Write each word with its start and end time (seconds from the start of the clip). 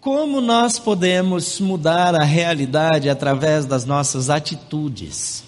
Como 0.00 0.40
nós 0.40 0.78
podemos 0.78 1.58
mudar 1.58 2.14
a 2.14 2.22
realidade 2.22 3.08
através 3.08 3.66
das 3.66 3.84
nossas 3.84 4.30
atitudes? 4.30 5.44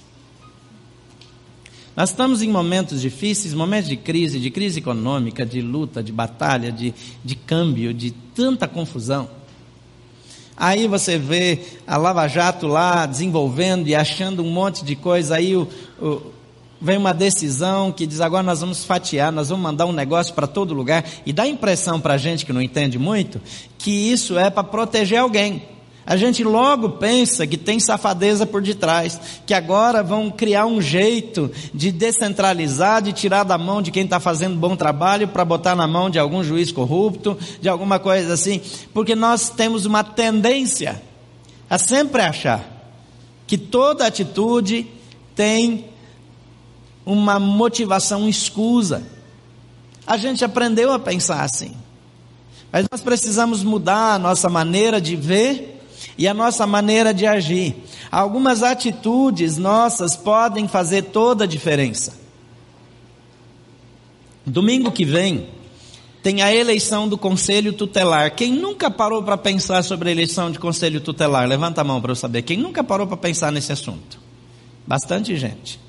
Nós 1.97 2.11
estamos 2.11 2.43
em 2.43 2.49
momentos 2.49 3.01
difíceis, 3.01 3.53
momentos 3.55 3.89
de 3.89 3.97
crise, 3.97 4.39
de 4.39 4.51
crise 4.51 4.79
econômica, 4.79 5.45
de 5.45 5.61
luta, 5.61 6.03
de 6.03 6.13
batalha, 6.13 6.71
de, 6.71 6.95
de 7.25 7.35
câmbio, 7.35 7.93
de 7.93 8.11
tanta 8.11 8.69
confusão. 8.69 9.29
Aí 10.57 10.89
você 10.89 11.19
vê 11.19 11.61
a 11.87 11.97
Lava 11.97 12.27
Jato 12.27 12.67
lá 12.67 13.07
desenvolvendo 13.07 13.87
e 13.87 13.95
achando 13.95 14.43
um 14.43 14.51
monte 14.51 14.85
de 14.85 14.97
coisa, 14.97 15.37
aí 15.37 15.55
o, 15.55 15.69
o, 16.01 16.33
vem 16.81 16.97
uma 16.97 17.13
decisão 17.13 17.91
que 17.91 18.07
diz 18.07 18.21
agora 18.21 18.43
nós 18.43 18.61
vamos 18.61 18.85
fatiar, 18.85 19.33
nós 19.33 19.49
vamos 19.49 19.63
mandar 19.63 19.87
um 19.87 19.93
negócio 19.93 20.35
para 20.35 20.47
todo 20.47 20.75
lugar, 20.75 21.05
e 21.27 21.33
dá 21.33 21.45
a 21.45 21.49
impressão 21.49 22.01
para 22.01 22.15
a 22.15 22.19
gente 22.19 22.47
que 22.47 22.53
não 22.53 22.63
entende 22.63 22.99
muito, 22.99 23.41
que 23.77 23.91
isso 23.91 24.39
é 24.39 24.51
para 24.51 24.65
proteger 24.65 25.19
alguém. 25.19 25.63
A 26.07 26.17
gente 26.17 26.43
logo 26.43 26.89
pensa 26.89 27.47
que 27.47 27.59
tem 27.59 27.79
safadeza 27.79 28.47
por 28.47 28.63
detrás, 28.63 29.21
que 29.45 29.53
agora 29.53 30.03
vão 30.03 30.31
criar 30.31 30.65
um 30.65 30.81
jeito 30.81 31.51
de 31.75 31.93
descentralizar, 31.93 33.03
de 33.03 33.13
tirar 33.13 33.45
da 33.45 33.59
mão 33.59 33.83
de 33.83 33.91
quem 33.91 34.05
está 34.05 34.19
fazendo 34.19 34.57
bom 34.57 34.75
trabalho 34.75 35.29
para 35.29 35.45
botar 35.45 35.77
na 35.77 35.87
mão 35.87 36.09
de 36.09 36.19
algum 36.19 36.43
juiz 36.43 36.73
corrupto, 36.73 37.37
de 37.61 37.69
alguma 37.69 37.99
coisa 37.99 38.33
assim, 38.33 38.63
porque 38.95 39.15
nós 39.15 39.51
temos 39.51 39.85
uma 39.85 40.03
tendência 40.03 41.03
a 41.69 41.77
sempre 41.77 42.23
achar 42.23 42.65
que 43.47 43.59
toda 43.59 44.07
atitude 44.07 44.87
tem 45.35 45.85
uma 47.09 47.41
motivação 47.41 48.29
escusa. 48.29 49.03
A 50.07 50.19
gente 50.19 50.45
aprendeu 50.45 50.93
a 50.93 50.99
pensar 50.99 51.43
assim. 51.43 51.75
Mas 52.71 52.87
nós 52.91 53.01
precisamos 53.01 53.65
mudar 53.65 54.13
a 54.13 54.19
nossa 54.19 54.51
maneira 54.51 55.01
de 55.01 55.17
ver 55.17 55.83
e 56.19 56.29
a 56.29 56.35
nossa 56.35 56.67
maneira 56.67 57.15
de 57.15 57.27
agir. 57.27 57.75
Algumas 58.13 58.63
atitudes 58.63 59.57
nossas 59.57 60.17
podem 60.17 60.69
fazer 60.69 61.05
toda 61.05 61.45
a 61.45 61.47
diferença. 61.47 62.13
Domingo 64.45 64.93
que 64.93 65.07
vem 65.07 65.49
tem 66.23 66.43
a 66.43 66.55
eleição 66.55 67.09
do 67.09 67.17
conselho 67.17 67.73
tutelar. 67.73 68.35
Quem 68.35 68.53
nunca 68.53 68.91
parou 68.91 69.23
para 69.23 69.39
pensar 69.39 69.83
sobre 69.83 70.11
a 70.11 70.13
eleição 70.13 70.51
de 70.51 70.59
conselho 70.59 71.01
tutelar? 71.01 71.49
Levanta 71.49 71.81
a 71.81 71.85
mão 71.85 72.03
para 72.03 72.13
eu 72.13 72.17
saber. 72.17 72.43
Quem 72.43 72.59
nunca 72.59 72.85
parou 72.85 73.07
para 73.07 73.17
pensar 73.17 73.51
nesse 73.51 73.73
assunto? 73.73 74.21
Bastante 74.87 75.35
gente. 75.37 75.88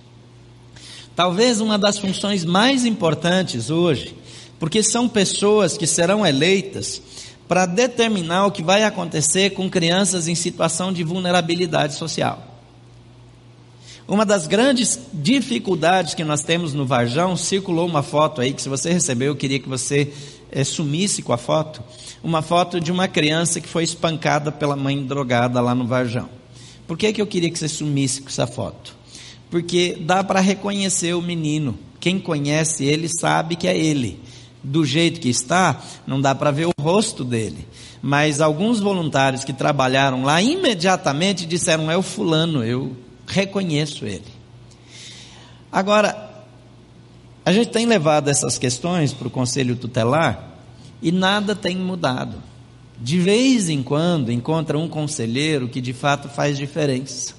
Talvez 1.20 1.60
uma 1.60 1.78
das 1.78 2.00
funções 2.00 2.46
mais 2.46 2.86
importantes 2.86 3.70
hoje, 3.70 4.16
porque 4.58 4.82
são 4.82 5.10
pessoas 5.10 5.78
que 5.78 5.86
serão 5.86 6.26
eleitas 6.26 7.02
para 7.46 7.66
determinar 7.66 8.46
o 8.46 8.52
que 8.54 8.64
vai 8.64 8.86
acontecer 8.86 9.50
com 9.50 9.70
crianças 9.70 10.30
em 10.30 10.34
situação 10.34 10.94
de 10.94 11.04
vulnerabilidade 11.04 11.96
social. 11.96 12.42
Uma 14.08 14.26
das 14.26 14.48
grandes 14.48 14.98
dificuldades 15.12 16.14
que 16.14 16.24
nós 16.24 16.42
temos 16.42 16.74
no 16.74 16.86
Varjão, 16.86 17.36
circulou 17.36 17.86
uma 17.86 18.02
foto 18.02 18.40
aí 18.40 18.54
que 18.54 18.62
se 18.62 18.70
você 18.70 18.94
recebeu, 18.94 19.34
eu 19.34 19.36
queria 19.36 19.60
que 19.60 19.68
você 19.68 20.14
é, 20.50 20.64
sumisse 20.64 21.22
com 21.22 21.34
a 21.34 21.38
foto, 21.38 21.84
uma 22.24 22.42
foto 22.42 22.80
de 22.80 22.94
uma 22.94 23.10
criança 23.10 23.60
que 23.60 23.68
foi 23.68 23.84
espancada 23.84 24.54
pela 24.54 24.78
mãe 24.78 25.06
drogada 25.06 25.60
lá 25.60 25.76
no 25.76 25.86
Varjão. 25.86 26.30
Por 26.88 26.98
que, 26.98 27.12
que 27.12 27.22
eu 27.22 27.28
queria 27.28 27.52
que 27.52 27.60
você 27.60 27.68
sumisse 27.68 28.22
com 28.22 28.30
essa 28.30 28.48
foto? 28.48 28.99
Porque 29.50 29.98
dá 30.00 30.24
para 30.24 30.40
reconhecer 30.40 31.14
o 31.14 31.22
menino. 31.22 31.78
Quem 32.00 32.20
conhece 32.20 32.86
ele 32.86 33.10
sabe 33.10 33.56
que 33.56 33.68
é 33.68 33.78
ele 33.78 34.20
do 34.64 34.86
jeito 34.86 35.20
que 35.20 35.30
está, 35.30 35.82
não 36.06 36.20
dá 36.20 36.36
para 36.36 36.52
ver 36.52 36.68
o 36.68 36.82
rosto 36.82 37.24
dele. 37.24 37.68
Mas 38.02 38.42
alguns 38.42 38.80
voluntários 38.80 39.44
que 39.44 39.54
trabalharam 39.54 40.24
lá 40.24 40.42
imediatamente 40.42 41.46
disseram: 41.46 41.90
é 41.90 41.98
o 41.98 42.02
fulano, 42.02 42.64
eu 42.64 42.96
reconheço 43.28 44.06
ele. 44.06 44.40
Agora, 45.72 46.44
a 47.46 47.52
gente 47.52 47.70
tem 47.70 47.86
levado 47.86 48.30
essas 48.30 48.58
questões 48.58 49.14
para 49.14 49.28
o 49.28 49.32
conselho 49.32 49.76
tutelar 49.76 50.58
e 51.02 51.12
nada 51.12 51.56
tem 51.56 51.76
mudado. 51.78 52.38
De 53.02 53.18
vez 53.18 53.70
em 53.70 53.82
quando 53.82 54.32
encontra 54.32 54.78
um 54.78 54.90
conselheiro 54.90 55.70
que 55.70 55.80
de 55.80 55.94
fato 55.94 56.28
faz 56.28 56.58
diferença. 56.58 57.39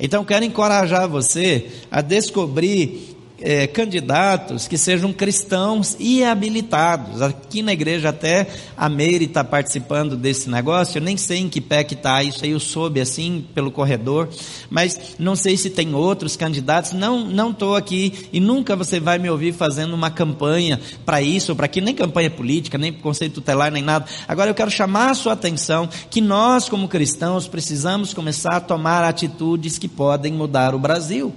Então, 0.00 0.24
quero 0.24 0.44
encorajar 0.44 1.06
você 1.08 1.66
a 1.90 2.00
descobrir 2.00 3.16
é, 3.40 3.66
candidatos 3.66 4.68
que 4.68 4.76
sejam 4.76 5.12
cristãos 5.12 5.96
e 5.98 6.22
habilitados. 6.24 7.22
Aqui 7.22 7.62
na 7.62 7.72
igreja 7.72 8.10
até 8.10 8.46
a 8.76 8.88
Meire 8.88 9.24
está 9.24 9.42
participando 9.42 10.16
desse 10.16 10.48
negócio, 10.48 10.98
eu 10.98 11.02
nem 11.02 11.16
sei 11.16 11.38
em 11.38 11.48
que 11.48 11.60
pé 11.60 11.84
que 11.84 11.94
está, 11.94 12.22
isso 12.22 12.44
aí 12.44 12.50
eu 12.50 12.60
soube 12.60 13.00
assim 13.00 13.44
pelo 13.54 13.70
corredor, 13.70 14.28
mas 14.68 15.16
não 15.18 15.34
sei 15.34 15.56
se 15.56 15.70
tem 15.70 15.94
outros 15.94 16.36
candidatos, 16.36 16.92
não 16.92 17.24
não 17.26 17.50
estou 17.50 17.76
aqui 17.76 18.28
e 18.32 18.40
nunca 18.40 18.76
você 18.76 19.00
vai 19.00 19.18
me 19.18 19.30
ouvir 19.30 19.52
fazendo 19.52 19.94
uma 19.94 20.10
campanha 20.10 20.80
para 21.04 21.22
isso 21.22 21.52
ou 21.52 21.56
para 21.56 21.66
aquilo, 21.66 21.86
nem 21.86 21.94
campanha 21.94 22.30
política, 22.30 22.78
nem 22.78 22.92
conceito 22.92 23.34
tutelar, 23.34 23.70
nem 23.70 23.82
nada. 23.82 24.06
Agora 24.26 24.50
eu 24.50 24.54
quero 24.54 24.70
chamar 24.70 25.10
a 25.10 25.14
sua 25.14 25.32
atenção 25.32 25.88
que 26.10 26.20
nós 26.20 26.68
como 26.68 26.88
cristãos 26.88 27.48
precisamos 27.48 28.14
começar 28.14 28.56
a 28.56 28.60
tomar 28.60 29.04
atitudes 29.04 29.78
que 29.78 29.88
podem 29.88 30.32
mudar 30.32 30.74
o 30.74 30.78
Brasil 30.78 31.34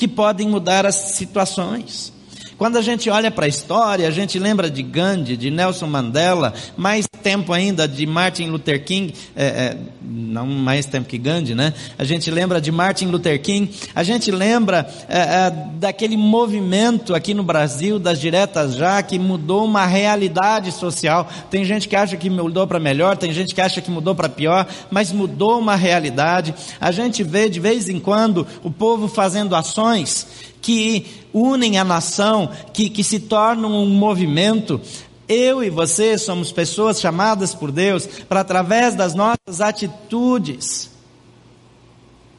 que 0.00 0.08
podem 0.08 0.48
mudar 0.48 0.86
as 0.86 0.94
situações. 0.94 2.10
Quando 2.60 2.76
a 2.76 2.82
gente 2.82 3.08
olha 3.08 3.30
para 3.30 3.46
a 3.46 3.48
história, 3.48 4.06
a 4.06 4.10
gente 4.10 4.38
lembra 4.38 4.68
de 4.68 4.82
Gandhi, 4.82 5.34
de 5.34 5.50
Nelson 5.50 5.86
Mandela, 5.86 6.52
mais 6.76 7.06
tempo 7.22 7.54
ainda 7.54 7.88
de 7.88 8.04
Martin 8.04 8.48
Luther 8.50 8.84
King, 8.84 9.14
é, 9.34 9.46
é, 9.46 9.76
não 10.02 10.44
mais 10.44 10.84
tempo 10.84 11.08
que 11.08 11.16
Gandhi, 11.16 11.54
né? 11.54 11.72
A 11.98 12.04
gente 12.04 12.30
lembra 12.30 12.60
de 12.60 12.70
Martin 12.70 13.06
Luther 13.06 13.40
King, 13.40 13.74
a 13.94 14.02
gente 14.02 14.30
lembra 14.30 14.86
é, 15.08 15.20
é, 15.20 15.50
daquele 15.76 16.18
movimento 16.18 17.14
aqui 17.14 17.32
no 17.32 17.42
Brasil, 17.42 17.98
das 17.98 18.20
diretas 18.20 18.74
já, 18.74 19.02
que 19.02 19.18
mudou 19.18 19.64
uma 19.64 19.86
realidade 19.86 20.70
social. 20.70 21.26
Tem 21.50 21.64
gente 21.64 21.88
que 21.88 21.96
acha 21.96 22.14
que 22.18 22.28
mudou 22.28 22.66
para 22.66 22.78
melhor, 22.78 23.16
tem 23.16 23.32
gente 23.32 23.54
que 23.54 23.60
acha 23.62 23.80
que 23.80 23.90
mudou 23.90 24.14
para 24.14 24.28
pior, 24.28 24.66
mas 24.90 25.12
mudou 25.12 25.58
uma 25.58 25.76
realidade. 25.76 26.54
A 26.78 26.90
gente 26.92 27.22
vê 27.22 27.48
de 27.48 27.58
vez 27.58 27.88
em 27.88 27.98
quando 27.98 28.46
o 28.62 28.70
povo 28.70 29.08
fazendo 29.08 29.56
ações 29.56 30.49
que 30.60 31.06
unem 31.32 31.78
a 31.78 31.84
nação, 31.84 32.50
que, 32.72 32.90
que 32.90 33.02
se 33.02 33.20
tornam 33.20 33.72
um 33.72 33.88
movimento. 33.88 34.80
Eu 35.28 35.62
e 35.62 35.70
você 35.70 36.18
somos 36.18 36.50
pessoas 36.52 37.00
chamadas 37.00 37.54
por 37.54 37.70
Deus 37.70 38.06
para, 38.06 38.40
através 38.40 38.94
das 38.94 39.14
nossas 39.14 39.60
atitudes, 39.60 40.90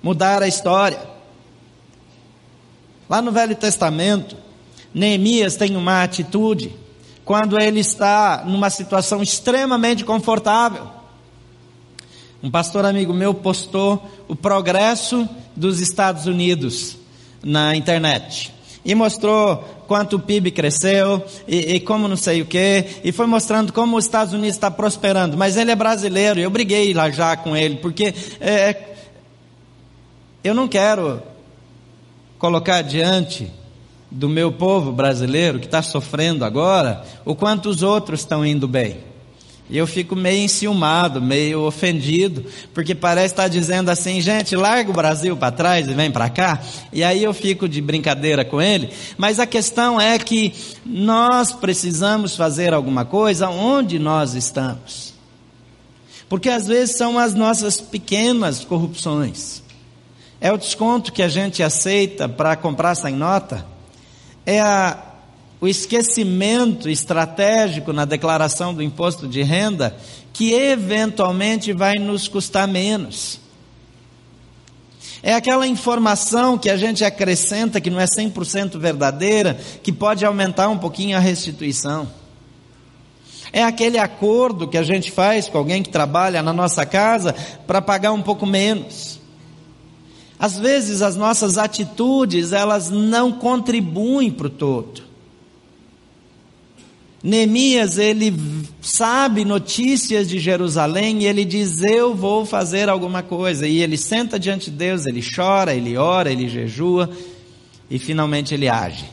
mudar 0.04 0.44
a 0.44 0.48
história. 0.48 1.00
Lá 3.10 3.22
no 3.22 3.32
Velho 3.32 3.56
Testamento, 3.56 4.36
Neemias 4.94 5.56
tem 5.56 5.76
uma 5.76 6.04
atitude 6.04 6.74
quando 7.24 7.60
ele 7.60 7.80
está 7.80 8.44
numa 8.46 8.70
situação 8.70 9.22
extremamente 9.22 10.04
confortável. 10.04 10.88
Um 12.44 12.50
pastor 12.50 12.86
amigo 12.86 13.14
meu 13.14 13.34
postou 13.34 14.04
o 14.28 14.36
progresso 14.36 15.30
dos 15.56 15.80
Estados 15.80 16.26
Unidos 16.26 16.98
na 17.44 17.76
internet. 17.76 18.54
E 18.84 18.96
mostrou 18.96 19.58
quanto 19.88 20.16
o 20.16 20.20
PIB 20.20 20.52
cresceu 20.52 21.24
e, 21.48 21.76
e 21.76 21.80
como 21.80 22.08
não 22.08 22.16
sei 22.16 22.42
o 22.42 22.46
que, 22.46 22.86
e 23.04 23.12
foi 23.12 23.28
mostrando 23.28 23.72
como 23.74 23.98
os 23.98 24.06
Estados 24.06 24.34
Unidos 24.34 24.56
está 24.56 24.72
prosperando. 24.72 25.38
Mas 25.38 25.58
ele 25.58 25.72
é 25.72 25.76
brasileiro, 25.76 26.40
eu 26.40 26.50
briguei 26.50 26.94
lá 26.94 27.10
já 27.10 27.36
com 27.36 27.56
ele, 27.56 27.76
porque 27.76 28.14
é, 28.40 28.76
eu 30.44 30.54
não 30.54 30.68
quero 30.68 31.22
colocar 32.40 32.82
diante 32.82 33.52
do 34.10 34.28
meu 34.28 34.52
povo 34.52 34.92
brasileiro 34.92 35.60
que 35.60 35.66
está 35.66 35.82
sofrendo 35.82 36.44
agora 36.44 37.04
o 37.24 37.36
quanto 37.36 37.70
os 37.70 37.84
outros 37.84 38.22
estão 38.22 38.46
indo 38.46 38.68
bem. 38.68 39.11
E 39.72 39.78
eu 39.78 39.88
fico 39.88 40.18
meio 40.18 40.44
enciumado, 40.44 41.22
meio 41.22 41.62
ofendido, 41.62 42.46
porque 42.74 42.94
parece 42.94 43.28
estar 43.28 43.48
dizendo 43.48 43.90
assim, 43.90 44.20
gente, 44.20 44.54
larga 44.54 44.92
o 44.92 44.94
Brasil 44.94 45.38
para 45.38 45.50
trás 45.50 45.88
e 45.88 45.94
vem 45.94 46.12
para 46.12 46.30
cá. 46.30 46.62
E 46.92 47.02
aí 47.06 47.24
eu 47.24 47.34
fico 47.34 47.70
de 47.70 47.82
brincadeira 47.82 48.44
com 48.44 48.62
ele. 48.62 48.90
Mas 49.18 49.40
a 49.40 49.46
questão 49.48 50.00
é 50.00 50.20
que 50.20 50.54
nós 50.86 51.54
precisamos 51.54 52.36
fazer 52.36 52.74
alguma 52.74 53.06
coisa 53.06 53.48
onde 53.48 53.98
nós 53.98 54.34
estamos. 54.34 55.14
Porque 56.28 56.50
às 56.50 56.68
vezes 56.68 56.98
são 56.98 57.18
as 57.18 57.34
nossas 57.34 57.80
pequenas 57.80 58.66
corrupções. 58.66 59.64
É 60.42 60.52
o 60.52 60.58
desconto 60.58 61.14
que 61.14 61.24
a 61.24 61.30
gente 61.30 61.64
aceita 61.64 62.28
para 62.28 62.58
comprar 62.58 62.96
sem 62.96 63.16
nota. 63.16 63.66
É 64.46 64.60
a 64.60 65.11
o 65.62 65.68
esquecimento 65.68 66.90
estratégico 66.90 67.94
na 67.94 68.04
declaração 68.04 68.74
do 68.74 68.82
imposto 68.82 69.28
de 69.28 69.44
renda, 69.44 69.96
que 70.34 70.54
eventualmente 70.54 71.72
vai 71.72 72.00
nos 72.00 72.28
custar 72.28 72.68
menos. 72.68 73.40
É 75.22 75.36
aquela 75.36 75.68
informação 75.68 76.58
que 76.58 76.68
a 76.68 76.76
gente 76.76 77.06
acrescenta 77.06 77.80
que 77.80 77.92
não 77.92 78.00
é 78.00 78.06
100% 78.06 78.80
verdadeira, 78.80 79.54
que 79.84 79.92
pode 79.92 80.26
aumentar 80.26 80.68
um 80.68 80.80
pouquinho 80.80 81.16
a 81.16 81.20
restituição. 81.20 82.12
É 83.54 83.64
aquele 83.64 84.00
acordo 84.00 84.68
que 84.68 84.80
a 84.80 84.84
gente 84.84 85.12
faz 85.12 85.48
com 85.48 85.60
alguém 85.60 85.84
que 85.84 85.90
trabalha 85.90 86.42
na 86.42 86.54
nossa 86.54 86.88
casa 86.88 87.36
para 87.68 87.82
pagar 87.82 88.14
um 88.14 88.22
pouco 88.24 88.48
menos. 88.48 89.20
Às 90.40 90.58
vezes 90.58 91.04
as 91.04 91.16
nossas 91.16 91.60
atitudes, 91.60 92.52
elas 92.52 92.90
não 92.90 93.32
contribuem 93.32 94.32
para 94.32 94.48
o 94.48 94.50
todo. 94.50 95.11
Neemias, 97.24 98.00
ele 98.00 98.34
sabe 98.82 99.46
notícias 99.46 100.28
de 100.28 100.40
Jerusalém 100.40 101.22
e 101.22 101.28
ele 101.28 101.46
diz: 101.46 101.84
Eu 101.84 102.16
vou 102.16 102.46
fazer 102.46 102.90
alguma 102.90 103.22
coisa. 103.22 103.68
E 103.68 103.82
ele 103.82 103.96
senta 103.98 104.40
diante 104.40 104.72
de 104.72 104.78
Deus, 104.78 105.06
ele 105.06 105.22
chora, 105.24 105.74
ele 105.74 105.98
ora, 105.98 106.32
ele 106.32 106.50
jejua 106.50 107.10
e 107.90 108.00
finalmente 108.00 108.54
ele 108.54 108.68
age. 108.68 109.06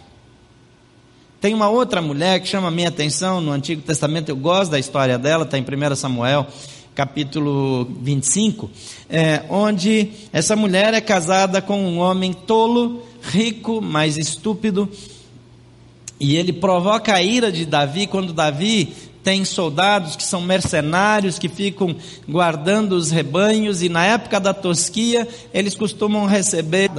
Tem 1.40 1.52
uma 1.52 1.68
outra 1.68 2.00
mulher 2.00 2.40
que 2.40 2.48
chama 2.48 2.68
a 2.68 2.70
minha 2.70 2.88
atenção 2.88 3.40
no 3.40 3.52
Antigo 3.52 3.82
Testamento, 3.82 4.28
eu 4.28 4.36
gosto 4.36 4.72
da 4.72 4.78
história 4.78 5.16
dela, 5.18 5.44
está 5.44 5.56
em 5.56 5.62
1 5.62 5.94
Samuel, 5.94 6.46
capítulo 6.94 7.84
25, 8.00 8.68
é, 9.08 9.44
onde 9.48 10.10
essa 10.32 10.56
mulher 10.56 10.94
é 10.94 11.00
casada 11.00 11.62
com 11.62 11.80
um 11.80 11.98
homem 11.98 12.32
tolo, 12.32 13.04
rico, 13.22 13.80
mas 13.80 14.16
estúpido, 14.16 14.88
e 16.20 16.36
ele 16.36 16.52
provoca 16.52 17.14
a 17.14 17.22
ira 17.22 17.50
de 17.52 17.64
Davi 17.64 18.06
quando 18.06 18.32
Davi 18.32 18.92
tem 19.22 19.44
soldados 19.44 20.16
que 20.16 20.24
são 20.24 20.40
mercenários, 20.40 21.38
que 21.38 21.48
ficam 21.48 21.94
guardando 22.28 22.92
os 22.92 23.10
rebanhos, 23.10 23.82
e 23.82 23.88
na 23.88 24.04
época 24.04 24.40
da 24.40 24.54
tosquia, 24.54 25.28
eles 25.52 25.74
costumam 25.74 26.26
receber 26.26 26.90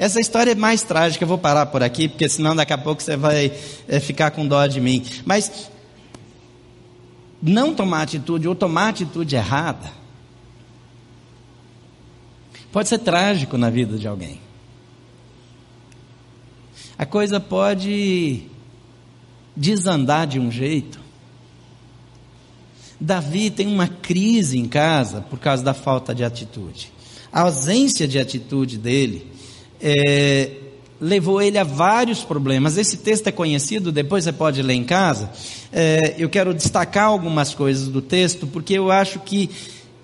essa 0.00 0.18
história 0.18 0.52
é 0.52 0.54
mais 0.54 0.82
trágica, 0.82 1.22
eu 1.24 1.28
vou 1.28 1.36
parar 1.36 1.66
por 1.66 1.82
aqui, 1.82 2.08
porque 2.08 2.26
senão 2.26 2.56
daqui 2.56 2.72
a 2.72 2.78
pouco 2.78 3.02
você 3.02 3.18
vai 3.18 3.52
é, 3.86 4.00
ficar 4.00 4.30
com 4.30 4.48
dó 4.48 4.66
de 4.66 4.80
mim. 4.80 5.04
Mas 5.26 5.70
não 7.42 7.74
tomar 7.74 8.00
atitude 8.00 8.48
ou 8.48 8.54
tomar 8.54 8.88
atitude 8.88 9.36
errada 9.36 9.92
pode 12.72 12.88
ser 12.88 13.00
trágico 13.00 13.58
na 13.58 13.68
vida 13.68 13.98
de 13.98 14.08
alguém. 14.08 14.40
A 17.00 17.06
coisa 17.06 17.40
pode 17.40 18.42
desandar 19.56 20.26
de 20.26 20.38
um 20.38 20.52
jeito. 20.52 21.00
Davi 23.00 23.48
tem 23.48 23.66
uma 23.68 23.88
crise 23.88 24.58
em 24.58 24.68
casa 24.68 25.22
por 25.22 25.38
causa 25.38 25.62
da 25.62 25.72
falta 25.72 26.14
de 26.14 26.22
atitude. 26.22 26.92
A 27.32 27.40
ausência 27.40 28.06
de 28.06 28.18
atitude 28.18 28.76
dele 28.76 29.26
é, 29.80 30.50
levou 31.00 31.40
ele 31.40 31.56
a 31.56 31.64
vários 31.64 32.22
problemas. 32.22 32.76
Esse 32.76 32.98
texto 32.98 33.28
é 33.28 33.32
conhecido, 33.32 33.90
depois 33.90 34.24
você 34.24 34.32
pode 34.32 34.60
ler 34.60 34.74
em 34.74 34.84
casa. 34.84 35.30
É, 35.72 36.16
eu 36.18 36.28
quero 36.28 36.52
destacar 36.52 37.06
algumas 37.06 37.54
coisas 37.54 37.88
do 37.88 38.02
texto, 38.02 38.46
porque 38.46 38.74
eu 38.74 38.90
acho 38.90 39.20
que 39.20 39.48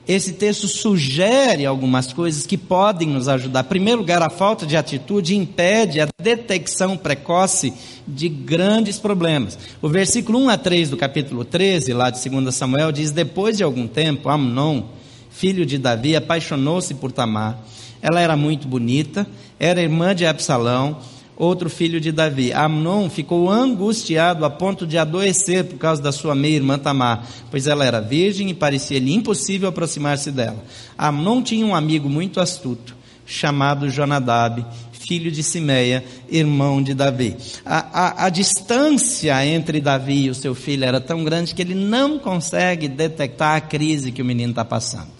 esse 0.06 0.32
texto 0.34 0.68
sugere 0.68 1.66
algumas 1.66 2.12
coisas 2.12 2.46
que 2.46 2.56
podem 2.56 3.08
nos 3.08 3.28
ajudar. 3.28 3.64
Em 3.64 3.68
primeiro 3.68 4.00
lugar, 4.00 4.22
a 4.22 4.30
falta 4.30 4.64
de 4.66 4.76
atitude 4.76 5.36
impede 5.36 6.00
a 6.00 6.08
detecção 6.22 6.96
precoce 6.96 7.72
de 8.06 8.28
grandes 8.28 8.98
problemas. 8.98 9.58
O 9.82 9.88
versículo 9.88 10.38
1 10.40 10.48
a 10.50 10.56
3 10.56 10.90
do 10.90 10.96
capítulo 10.96 11.44
13, 11.44 11.92
lá 11.92 12.10
de 12.10 12.28
2 12.28 12.54
Samuel, 12.54 12.92
diz: 12.92 13.10
Depois 13.10 13.56
de 13.56 13.62
algum 13.62 13.86
tempo, 13.86 14.28
Amnon, 14.28 14.84
filho 15.30 15.66
de 15.66 15.78
Davi, 15.78 16.14
apaixonou-se 16.14 16.94
por 16.94 17.10
Tamar 17.10 17.62
ela 18.06 18.20
era 18.20 18.36
muito 18.36 18.68
bonita, 18.68 19.26
era 19.58 19.82
irmã 19.82 20.14
de 20.14 20.26
Absalão, 20.26 20.98
outro 21.36 21.68
filho 21.68 22.00
de 22.00 22.10
Davi. 22.10 22.52
Amnon 22.52 23.10
ficou 23.10 23.50
angustiado 23.50 24.44
a 24.44 24.50
ponto 24.50 24.86
de 24.86 24.96
adoecer 24.96 25.64
por 25.64 25.78
causa 25.78 26.02
da 26.02 26.10
sua 26.10 26.34
meia-irmã 26.34 26.78
Tamar, 26.78 27.26
pois 27.50 27.66
ela 27.66 27.84
era 27.84 28.00
virgem 28.00 28.48
e 28.50 28.54
parecia-lhe 28.54 29.12
impossível 29.12 29.68
aproximar-se 29.68 30.30
dela. 30.30 30.64
Amnon 30.96 31.42
tinha 31.42 31.66
um 31.66 31.74
amigo 31.74 32.08
muito 32.08 32.40
astuto, 32.40 32.96
chamado 33.26 33.90
Jonadab, 33.90 34.64
filho 35.06 35.30
de 35.30 35.42
Simeia, 35.42 36.04
irmão 36.28 36.82
de 36.82 36.92
Davi. 36.94 37.36
A, 37.64 38.24
a, 38.24 38.26
a, 38.26 38.28
distância 38.28 39.46
entre 39.46 39.80
Davi 39.80 40.24
e 40.24 40.30
o 40.30 40.34
seu 40.34 40.54
filho 40.54 40.84
era 40.84 41.00
tão 41.00 41.22
grande 41.22 41.54
que 41.54 41.62
ele 41.62 41.74
não 41.74 42.18
consegue 42.18 42.88
detectar 42.88 43.56
a 43.56 43.60
crise 43.60 44.10
que 44.10 44.22
o 44.22 44.24
menino 44.24 44.50
está 44.50 44.64
passando. 44.64 45.15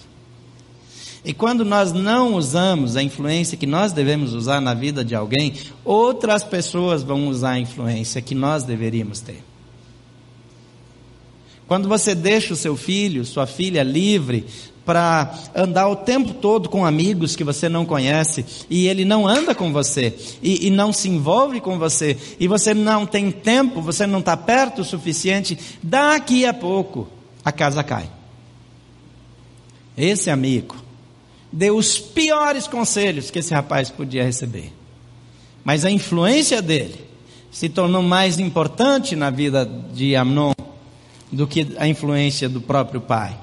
E 1.26 1.34
quando 1.34 1.64
nós 1.64 1.93
não 1.93 2.34
usamos 2.34 2.94
a 2.94 3.02
influência 3.02 3.58
que 3.58 3.67
nós 3.67 3.93
devemos 3.93 4.32
usar 4.32 4.61
na 4.61 4.73
vida 4.73 5.05
de 5.05 5.12
alguém, 5.12 5.55
outras 5.84 6.44
pessoas 6.44 7.02
vão 7.02 7.26
usar 7.26 7.50
a 7.50 7.58
influência 7.58 8.23
que 8.23 8.32
nós 8.32 8.62
deveríamos 8.62 9.19
ter. 9.19 9.43
Quando 11.67 11.88
você 11.88 12.14
deixa 12.14 12.55
o 12.55 12.56
seu 12.56 12.76
filho, 12.76 13.25
sua 13.25 13.44
filha 13.44 13.82
livre 13.82 14.46
para 14.84 15.34
andar 15.52 15.88
o 15.88 15.96
tempo 15.96 16.32
todo 16.32 16.69
com 16.69 16.87
amigos 16.87 17.34
que 17.34 17.43
você 17.43 17.69
não 17.69 17.84
conhece 17.84 18.46
e 18.70 18.87
ele 18.87 19.05
não 19.05 19.26
anda 19.26 19.52
com 19.52 19.72
você 19.72 20.14
e, 20.40 20.69
e 20.69 20.70
não 20.70 20.93
se 20.93 21.08
envolve 21.08 21.61
com 21.61 21.76
você 21.76 22.17
e 22.38 22.46
você 22.46 22.72
não 22.72 23.05
tem 23.05 23.32
tempo, 23.32 23.82
você 23.82 24.06
não 24.06 24.20
está 24.20 24.37
perto 24.37 24.82
o 24.82 24.84
suficiente, 24.84 25.58
daqui 25.82 26.46
a 26.46 26.55
pouco 26.55 27.08
a 27.44 27.50
casa 27.50 27.82
cai. 27.82 28.08
Esse 29.96 30.31
amigo 30.31 30.86
deu 31.56 31.75
os 31.75 31.99
piores 31.99 32.67
conselhos 32.67 33.31
que 33.31 33.38
esse 33.38 33.55
rapaz 33.55 33.88
podia 33.88 34.23
receber. 34.23 34.70
Mas 35.64 35.87
a 35.87 35.91
influência 35.91 36.61
dele 36.61 37.00
se 37.50 37.70
tornou 37.70 38.03
mais 38.03 38.38
importante 38.38 39.17
na 39.17 39.31
vida 39.31 39.64
de 39.94 40.14
Amnon 40.14 40.53
do 41.32 41.47
que 41.47 41.75
a 41.79 41.88
influência 41.88 42.47
do 42.47 42.61
próprio 42.61 43.00
pai. 43.00 43.35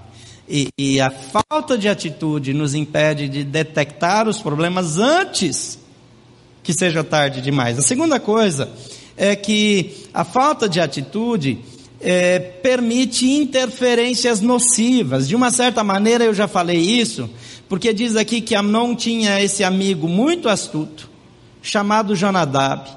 E, 0.48 0.68
e, 0.78 1.02
a 1.02 1.10
falta 1.10 1.76
de 1.76 1.90
atitude 1.90 2.54
nos 2.54 2.76
impede 2.76 3.28
de 3.28 3.44
detectar 3.44 4.28
os 4.28 4.40
problemas 4.40 5.00
antes 5.00 5.80
que 6.62 6.72
seja 6.72 7.04
tarde 7.04 7.42
demais. 7.42 7.80
A 7.80 7.82
segunda 7.82 8.20
coisa 8.20 8.70
é 9.18 9.36
que 9.36 10.06
a 10.14 10.24
falta 10.24 10.70
de 10.70 10.80
atitude 10.80 11.58
é, 12.00 12.38
permite 12.38 13.26
interferências 13.26 14.40
nocivas. 14.42 15.28
De 15.28 15.36
uma 15.36 15.50
certa 15.50 15.84
maneira, 15.84 16.26
eu 16.26 16.34
já 16.34 16.48
falei 16.48 16.78
isso, 16.78 17.28
porque 17.74 17.92
diz 17.92 18.16
aqui 18.16 18.40
que 18.40 18.54
Amnon 18.54 18.94
tinha 18.94 19.42
esse 19.42 19.64
amigo 19.64 20.08
muito 20.08 20.48
astuto, 20.48 21.10
chamado 21.60 22.16
Jonadab, 22.16 22.88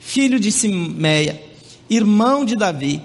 filho 0.00 0.40
de 0.40 0.50
Simeia, 0.50 1.38
irmão 1.90 2.42
de 2.42 2.56
Davi, 2.56 3.02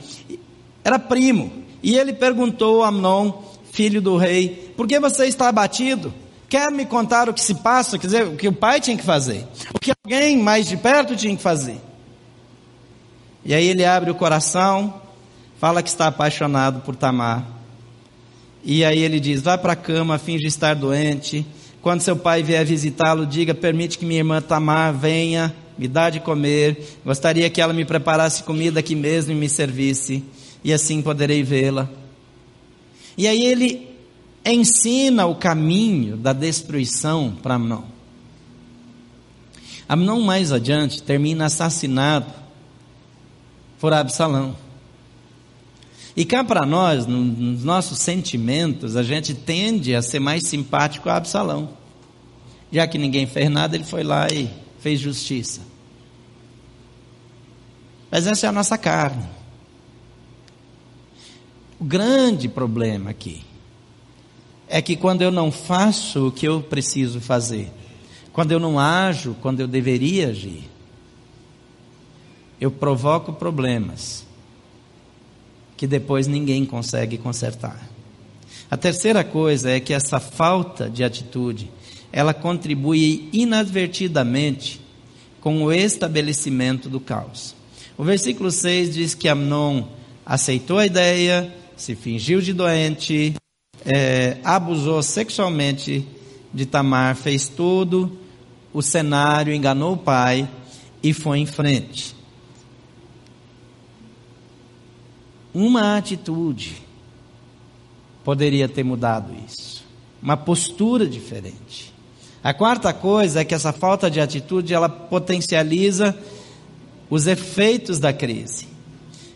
era 0.86 0.98
primo. 0.98 1.52
E 1.84 1.98
ele 1.98 2.14
perguntou 2.14 2.82
a 2.82 2.88
Amnon, 2.88 3.44
filho 3.74 4.02
do 4.02 4.16
rei, 4.16 4.72
por 4.78 4.88
que 4.88 4.98
você 5.02 5.26
está 5.26 5.50
abatido? 5.50 6.14
Quer 6.48 6.72
me 6.72 6.86
contar 6.86 7.28
o 7.28 7.34
que 7.34 7.42
se 7.42 7.56
passa? 7.56 8.00
Quer 8.00 8.08
dizer, 8.08 8.26
o 8.26 8.38
que 8.38 8.48
o 8.48 8.54
pai 8.54 8.80
tinha 8.80 8.96
que 8.96 9.04
fazer? 9.04 9.46
O 9.76 9.80
que 9.80 9.92
alguém 10.06 10.38
mais 10.38 10.66
de 10.66 10.78
perto 10.78 11.14
tinha 11.14 11.36
que 11.36 11.44
fazer? 11.44 11.82
E 13.44 13.54
aí 13.54 13.68
ele 13.68 13.84
abre 13.84 14.10
o 14.10 14.16
coração, 14.16 14.94
fala 15.60 15.84
que 15.84 15.90
está 15.90 16.08
apaixonado 16.08 16.80
por 16.80 16.96
Tamar. 16.96 17.57
E 18.64 18.84
aí 18.84 19.00
ele 19.00 19.20
diz: 19.20 19.42
vá 19.42 19.58
para 19.58 19.74
a 19.74 19.76
cama, 19.76 20.18
finge 20.18 20.48
estar 20.48 20.74
doente. 20.74 21.46
Quando 21.82 22.02
seu 22.02 22.16
pai 22.16 22.44
vier 22.44 22.66
visitá-lo, 22.66 23.26
diga: 23.26 23.54
permite 23.54 23.98
que 23.98 24.06
minha 24.06 24.20
irmã 24.20 24.42
Tamar 24.42 24.94
venha, 24.94 25.56
me 25.78 25.88
dá 25.88 26.10
de 26.10 26.20
comer. 26.20 26.98
Gostaria 27.06 27.50
que 27.50 27.62
ela 27.62 27.74
me 27.74 27.86
preparasse 27.86 28.44
comida 28.44 28.80
aqui 28.80 28.96
mesmo 28.96 29.32
e 29.32 29.36
me 29.36 29.48
servisse, 29.48 30.24
e 30.64 30.74
assim 30.74 31.02
poderei 31.02 31.44
vê-la. 31.44 31.90
E 33.18 33.28
aí 33.28 33.46
ele 33.46 33.88
ensina 34.46 35.26
o 35.26 35.36
caminho 35.36 36.18
da 36.18 36.34
destruição 36.34 37.36
para 37.42 37.56
Amnon. 37.56 37.84
Amnon, 39.90 40.22
mais 40.22 40.52
adiante, 40.52 41.02
termina 41.02 41.46
assassinado 41.46 42.32
por 43.80 43.94
Absalão. 43.94 44.56
E 46.18 46.26
cá 46.26 46.44
para 46.44 46.66
nós, 46.66 47.06
nos 47.06 47.64
nossos 47.64 48.00
sentimentos, 48.00 48.96
a 48.96 49.04
gente 49.04 49.36
tende 49.36 49.94
a 49.94 50.02
ser 50.02 50.18
mais 50.20 50.48
simpático 50.48 51.08
a 51.08 51.16
Absalão. 51.16 51.78
Já 52.72 52.88
que 52.88 52.98
ninguém 52.98 53.28
fez 53.28 53.52
nada, 53.52 53.76
ele 53.76 53.84
foi 53.84 54.04
lá 54.04 54.28
e 54.28 54.50
fez 54.80 55.00
justiça. 55.00 55.62
Mas 58.10 58.26
essa 58.26 58.48
é 58.48 58.50
a 58.50 58.52
nossa 58.52 58.80
carne. 58.80 59.28
O 61.80 61.86
grande 61.86 62.50
problema 62.50 63.12
aqui 63.12 63.44
é 64.68 64.82
que 64.82 64.96
quando 64.96 65.22
eu 65.22 65.30
não 65.30 65.52
faço 65.52 66.30
o 66.30 66.32
que 66.32 66.48
eu 66.48 66.64
preciso 66.64 67.22
fazer, 67.22 67.72
quando 68.34 68.52
eu 68.52 68.60
não 68.60 68.80
ajo 68.80 69.36
quando 69.40 69.60
eu 69.60 69.68
deveria 69.68 70.30
agir, 70.30 70.68
eu 72.60 72.72
provoco 72.72 73.34
problemas 73.34 74.27
que 75.78 75.86
depois 75.86 76.26
ninguém 76.28 76.66
consegue 76.66 77.18
consertar. 77.18 77.88
A 78.70 78.76
terceira 78.76 79.24
coisa 79.24 79.70
é 79.70 79.80
que 79.80 79.94
essa 79.94 80.20
falta 80.20 80.90
de 80.90 81.04
atitude, 81.04 81.72
ela 82.12 82.34
contribui 82.34 83.30
inadvertidamente 83.32 84.82
com 85.40 85.64
o 85.64 85.72
estabelecimento 85.72 86.90
do 86.90 87.00
caos. 87.00 87.56
O 87.98 88.04
versículo 88.04 88.52
6 88.52 88.94
diz 88.94 89.16
que 89.16 89.30
Amnon 89.30 89.86
aceitou 90.26 90.80
a 90.80 90.86
ideia, 90.86 91.54
se 91.78 91.96
fingiu 91.96 92.42
de 92.42 92.52
doente, 92.52 93.36
é, 93.86 94.38
abusou 94.44 95.02
sexualmente 95.02 96.06
de 96.54 96.66
Tamar, 96.66 97.16
fez 97.16 97.48
tudo 97.48 98.18
o 98.74 98.82
cenário, 98.82 99.54
enganou 99.54 99.94
o 99.94 99.98
pai 99.98 100.50
e 101.02 101.14
foi 101.14 101.40
em 101.40 101.46
frente. 101.46 102.17
Uma 105.58 105.98
atitude 105.98 106.84
poderia 108.24 108.70
ter 108.70 108.84
mudado 108.84 109.34
isso. 109.48 109.84
Uma 110.22 110.38
postura 110.38 111.08
diferente. 111.08 111.92
A 112.44 112.54
quarta 112.54 112.94
coisa 112.94 113.40
é 113.40 113.44
que 113.44 113.56
essa 113.56 113.74
falta 113.74 114.08
de 114.08 114.22
atitude 114.22 114.72
ela 114.72 114.88
potencializa 114.88 116.16
os 117.10 117.26
efeitos 117.26 117.98
da 117.98 118.14
crise. 118.14 118.68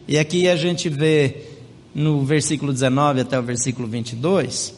E 0.08 0.16
aqui 0.16 0.48
a 0.48 0.56
gente 0.56 0.90
vê 0.90 1.44
no 1.92 2.24
versículo 2.24 2.72
19 2.72 3.22
até 3.22 3.40
o 3.40 3.42
versículo 3.42 3.88
22 3.88 4.76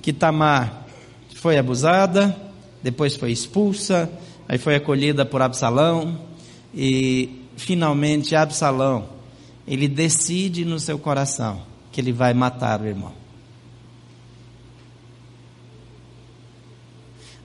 que 0.00 0.10
Tamar 0.10 0.86
foi 1.34 1.58
abusada, 1.58 2.34
depois 2.82 3.14
foi 3.14 3.30
expulsa, 3.30 4.10
aí 4.48 4.56
foi 4.56 4.76
acolhida 4.76 5.26
por 5.26 5.42
Absalão 5.42 6.18
e 6.74 7.42
finalmente 7.58 8.34
Absalão 8.34 9.20
ele 9.72 9.88
decide 9.88 10.66
no 10.66 10.78
seu 10.78 10.98
coração 10.98 11.62
que 11.90 11.98
ele 11.98 12.12
vai 12.12 12.34
matar 12.34 12.82
o 12.82 12.86
irmão. 12.86 13.14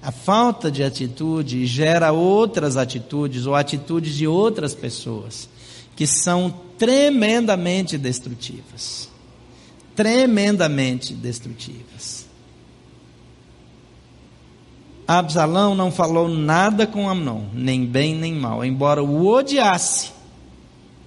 A 0.01 0.11
falta 0.11 0.69
de 0.69 0.83
atitude 0.83 1.65
gera 1.65 2.11
outras 2.11 2.75
atitudes 2.75 3.45
ou 3.45 3.55
atitudes 3.55 4.13
de 4.13 4.27
outras 4.27 4.75
pessoas 4.75 5.47
que 5.95 6.05
são 6.05 6.53
tremendamente 6.77 7.97
destrutivas. 7.97 9.09
Tremendamente 9.95 11.13
destrutivas. 11.13 12.27
Absalão 15.07 15.73
não 15.73 15.93
falou 15.93 16.27
nada 16.27 16.85
com 16.85 17.09
Amnon, 17.09 17.45
nem 17.53 17.85
bem 17.85 18.13
nem 18.13 18.35
mal, 18.35 18.65
embora 18.65 19.01
o 19.01 19.25
odiasse 19.25 20.16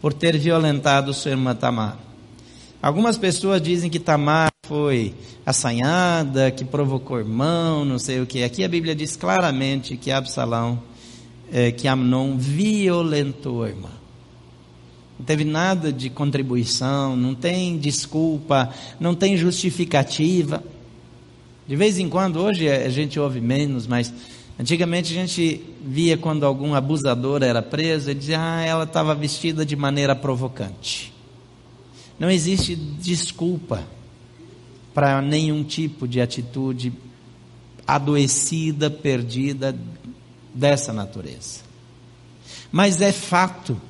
por 0.01 0.13
ter 0.13 0.39
violentado 0.39 1.13
sua 1.13 1.33
irmã 1.33 1.55
Tamar. 1.55 1.99
Algumas 2.83 3.19
pessoas 3.19 3.61
dizem 3.61 3.91
que 3.91 3.99
Tamar 3.99 4.51
foi 4.67 5.15
assanhada, 5.45 6.51
que 6.51 6.65
provocou 6.65 7.19
irmão, 7.19 7.85
não 7.85 7.99
sei 7.99 8.21
o 8.21 8.27
que. 8.27 8.43
Aqui 8.43 8.65
a 8.65 8.69
Bíblia 8.69 8.95
diz 8.95 9.17
claramente 9.17 9.97
que 9.97 10.11
Absalão, 10.11 10.83
é, 11.53 11.71
que 11.71 11.87
Amnon 11.87 12.37
violentou 12.39 13.65
a 13.65 13.69
irmã. 13.69 13.91
Não 15.19 15.27
teve 15.27 15.45
nada 15.45 15.93
de 15.93 16.09
contribuição, 16.09 17.15
não 17.15 17.35
tem 17.35 17.77
desculpa, 17.77 18.73
não 18.99 19.15
tem 19.15 19.37
justificativa. 19.37 20.65
De 21.69 21.77
vez 21.77 21.99
em 21.99 22.09
quando, 22.09 22.41
hoje 22.41 22.67
a 22.71 22.89
gente 22.89 23.21
ouve 23.21 23.41
menos, 23.41 23.87
mas 23.87 24.13
antigamente 24.61 25.11
a 25.13 25.17
gente 25.17 25.65
via 25.83 26.19
quando 26.19 26.45
algum 26.45 26.75
abusador 26.75 27.43
era 27.43 27.63
preso, 27.63 28.11
ele 28.11 28.21
dizia, 28.21 28.39
ah, 28.39 28.63
ela 28.63 28.85
estava 28.85 29.15
vestida 29.15 29.65
de 29.65 29.75
maneira 29.75 30.15
provocante. 30.15 31.15
Não 32.19 32.31
existe 32.31 32.77
desculpa 32.77 33.83
para 34.93 35.23
nenhum 35.23 35.65
tipo 35.65 36.07
de 36.07 36.21
atitude 36.21 36.93
adoecida, 37.87 38.91
perdida 38.91 39.75
dessa 40.55 40.93
natureza. 40.93 41.61
Mas 42.71 43.01
é 43.01 43.13
fato 43.13 43.81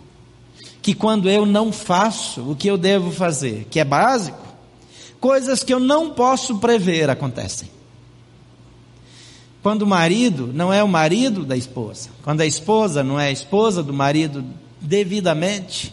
que 0.81 0.95
quando 0.95 1.29
eu 1.29 1.45
não 1.45 1.73
faço 1.73 2.49
o 2.49 2.55
que 2.55 2.69
eu 2.69 2.79
devo 2.79 3.11
fazer, 3.11 3.67
que 3.69 3.81
é 3.81 3.85
básico, 3.85 4.47
coisas 5.19 5.65
que 5.65 5.75
eu 5.75 5.81
não 5.81 6.11
posso 6.11 6.59
prever 6.59 7.11
acontecem. 7.11 7.69
Quando 9.63 9.83
o 9.83 9.87
marido 9.87 10.51
não 10.55 10.73
é 10.73 10.83
o 10.83 10.89
marido 10.89 11.45
da 11.45 11.57
esposa, 11.57 12.09
quando 12.23 12.41
a 12.41 12.47
esposa 12.47 13.05
não 13.05 13.21
é 13.21 13.29
a 13.29 13.33
esposa 13.33 13.83
do 13.83 13.93
marido 13.93 14.43
devidamente, 14.81 15.93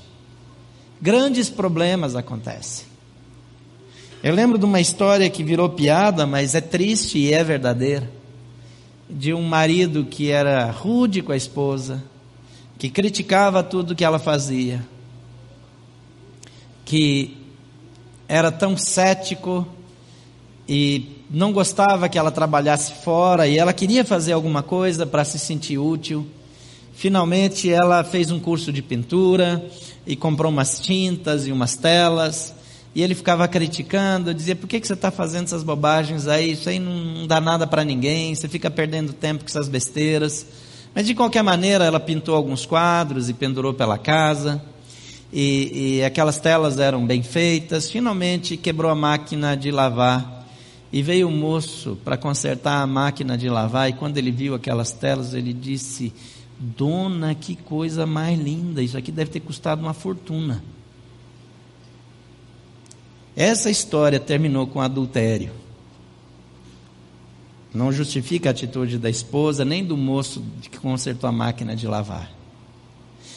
grandes 1.02 1.50
problemas 1.50 2.16
acontecem. 2.16 2.86
Eu 4.24 4.34
lembro 4.34 4.58
de 4.58 4.66
uma 4.66 4.80
história 4.80 5.30
que 5.30 5.44
virou 5.44 5.70
piada, 5.70 6.26
mas 6.26 6.56
é 6.56 6.62
triste 6.62 7.20
e 7.20 7.34
é 7.34 7.44
verdadeira. 7.44 8.10
De 9.10 9.34
um 9.34 9.44
marido 9.44 10.06
que 10.06 10.32
era 10.32 10.72
rude 10.72 11.22
com 11.22 11.32
a 11.32 11.38
esposa, 11.38 12.04
que 12.78 12.90
criticava 12.90 13.64
tudo 13.64 13.96
que 13.96 14.04
ela 14.04 14.20
fazia, 14.20 14.86
que 16.84 17.38
era 18.28 18.52
tão 18.52 18.76
cético 18.76 19.68
e 20.68 21.24
não 21.30 21.52
gostava 21.52 22.10
que 22.10 22.18
ela 22.18 22.32
trabalhasse 22.32 22.94
fora 23.04 23.48
e 23.48 23.58
ela 23.58 23.74
queria 23.74 24.04
fazer 24.04 24.34
alguma 24.34 24.64
coisa 24.64 25.06
para 25.06 25.24
se 25.24 25.40
sentir 25.40 25.78
útil. 25.78 26.26
Finalmente 26.94 27.70
ela 27.72 28.04
fez 28.04 28.32
um 28.32 28.40
curso 28.40 28.72
de 28.72 28.82
pintura 28.82 29.64
e 30.06 30.16
comprou 30.16 30.52
umas 30.52 30.80
tintas 30.80 31.48
e 31.48 31.52
umas 31.52 31.76
telas 31.76 32.54
e 32.98 33.04
ele 33.04 33.14
ficava 33.14 33.48
criticando, 33.48 34.34
dizia: 34.34 34.56
por 34.56 34.68
que, 34.68 34.80
que 34.80 34.88
você 34.88 34.94
está 34.94 35.12
fazendo 35.12 35.44
essas 35.44 35.62
bobagens 35.62 36.28
aí? 36.28 36.54
Isso 36.54 36.68
aí 36.68 36.80
não 36.80 37.28
dá 37.28 37.40
nada 37.40 37.68
para 37.68 37.84
ninguém, 37.84 38.34
você 38.34 38.48
fica 38.48 38.72
perdendo 38.72 39.14
tempo 39.14 39.44
com 39.44 39.50
essas 39.50 39.70
besteiras. 39.70 40.48
Mas 40.96 41.06
de 41.06 41.14
qualquer 41.14 41.44
maneira, 41.44 41.86
ela 41.86 42.00
pintou 42.00 42.34
alguns 42.34 42.66
quadros 42.66 43.30
e 43.30 43.34
pendurou 43.36 43.72
pela 43.72 44.00
casa. 44.00 44.60
E, 45.32 45.98
e 46.00 46.04
aquelas 46.04 46.40
telas 46.40 46.80
eram 46.80 47.06
bem 47.06 47.22
feitas. 47.22 47.92
Finalmente 47.92 48.58
quebrou 48.58 48.90
a 48.90 48.96
máquina 48.96 49.56
de 49.56 49.70
lavar. 49.70 50.37
E 50.92 51.02
veio 51.02 51.28
o 51.28 51.32
moço 51.32 51.98
para 52.04 52.18
consertar 52.18 52.82
a 52.82 52.88
máquina 52.88 53.38
de 53.38 53.50
lavar. 53.50 53.90
E 53.90 53.94
quando 53.94 54.18
ele 54.18 54.32
viu 54.32 54.56
aquelas 54.56 54.92
telas, 54.92 55.34
ele 55.34 55.54
disse: 55.54 56.14
Dona, 56.60 57.36
que 57.36 57.56
coisa 57.56 58.06
mais 58.06 58.40
linda! 58.40 58.82
Isso 58.82 58.98
aqui 58.98 59.12
deve 59.12 59.32
ter 59.32 59.42
custado 59.42 59.82
uma 59.82 59.94
fortuna. 59.94 60.64
Essa 63.36 63.70
história 63.70 64.20
terminou 64.20 64.66
com 64.66 64.82
adultério. 64.82 65.52
Não 67.74 67.92
justifica 67.92 68.50
a 68.50 68.52
atitude 68.52 68.98
da 68.98 69.10
esposa 69.10 69.64
nem 69.64 69.86
do 69.86 69.96
moço 69.96 70.44
que 70.62 70.80
consertou 70.80 71.28
a 71.28 71.32
máquina 71.32 71.76
de 71.76 71.86
lavar. 71.86 72.32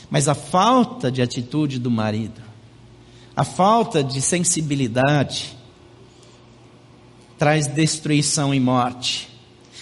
Mas 0.09 0.29
a 0.29 0.35
falta 0.35 1.13
de 1.13 1.21
atitude 1.21 1.79
do 1.79 1.91
marido, 1.91 2.41
a 3.37 3.45
falta 3.45 4.03
de 4.03 4.23
sensibilidade, 4.23 5.57
traz 7.41 7.67
destruição 7.67 8.53
e 8.55 8.61
morte. 8.61 9.27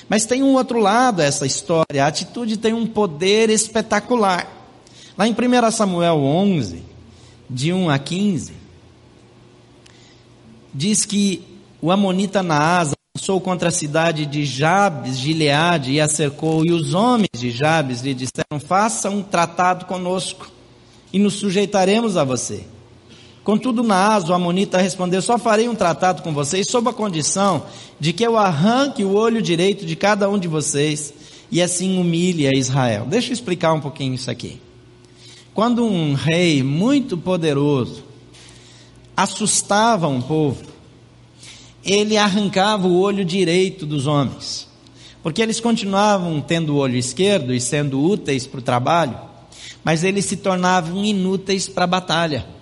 Mas 0.08 0.24
tem 0.24 0.44
um 0.44 0.54
outro 0.54 0.78
lado 0.78 1.20
essa 1.20 1.44
história. 1.44 2.04
A 2.04 2.06
atitude 2.06 2.56
tem 2.56 2.72
um 2.72 2.86
poder 2.86 3.50
espetacular. 3.50 4.46
Lá 5.18 5.26
em 5.26 5.32
1 5.32 5.70
Samuel 5.72 6.18
11, 6.18 6.84
de 7.50 7.72
1 7.72 7.90
a 7.90 7.98
15, 7.98 8.52
diz 10.72 11.04
que 11.04 11.42
o 11.82 11.90
Amonita 11.90 12.44
Naasa 12.44 12.94
lançou 13.16 13.40
contra 13.40 13.70
a 13.70 13.72
cidade 13.72 14.24
de 14.24 14.44
Jabes, 14.44 15.18
Gileade, 15.18 15.90
e 15.90 16.00
a 16.00 16.06
cercou, 16.06 16.64
e 16.64 16.70
os 16.70 16.94
homens 16.94 17.30
de 17.34 17.50
Jabes 17.50 18.02
lhe 18.02 18.14
disseram: 18.14 18.60
Faça 18.60 19.10
um 19.10 19.20
tratado 19.20 19.86
conosco, 19.86 20.48
e 21.12 21.18
nos 21.18 21.34
sujeitaremos 21.34 22.16
a 22.16 22.22
você. 22.22 22.77
Contudo, 23.48 23.82
Naas, 23.82 24.28
o 24.28 24.34
Amonita, 24.34 24.76
respondeu: 24.76 25.22
Só 25.22 25.38
farei 25.38 25.70
um 25.70 25.74
tratado 25.74 26.20
com 26.20 26.34
vocês 26.34 26.68
sob 26.68 26.90
a 26.90 26.92
condição 26.92 27.64
de 27.98 28.12
que 28.12 28.22
eu 28.22 28.36
arranque 28.36 29.02
o 29.02 29.14
olho 29.14 29.40
direito 29.40 29.86
de 29.86 29.96
cada 29.96 30.28
um 30.28 30.38
de 30.38 30.46
vocês 30.46 31.14
e 31.50 31.62
assim 31.62 31.98
humilhe 31.98 32.46
a 32.46 32.52
Israel. 32.52 33.06
Deixa 33.06 33.30
eu 33.30 33.32
explicar 33.32 33.72
um 33.72 33.80
pouquinho 33.80 34.12
isso 34.12 34.30
aqui. 34.30 34.60
Quando 35.54 35.82
um 35.82 36.12
rei 36.12 36.62
muito 36.62 37.16
poderoso 37.16 38.04
assustava 39.16 40.06
um 40.08 40.20
povo, 40.20 40.62
ele 41.82 42.18
arrancava 42.18 42.86
o 42.86 43.00
olho 43.00 43.24
direito 43.24 43.86
dos 43.86 44.06
homens, 44.06 44.68
porque 45.22 45.40
eles 45.40 45.58
continuavam 45.58 46.38
tendo 46.42 46.74
o 46.74 46.76
olho 46.76 46.98
esquerdo 46.98 47.54
e 47.54 47.60
sendo 47.62 47.98
úteis 47.98 48.46
para 48.46 48.60
o 48.60 48.62
trabalho, 48.62 49.18
mas 49.82 50.04
eles 50.04 50.26
se 50.26 50.36
tornavam 50.36 51.02
inúteis 51.02 51.66
para 51.66 51.84
a 51.84 51.86
batalha, 51.86 52.57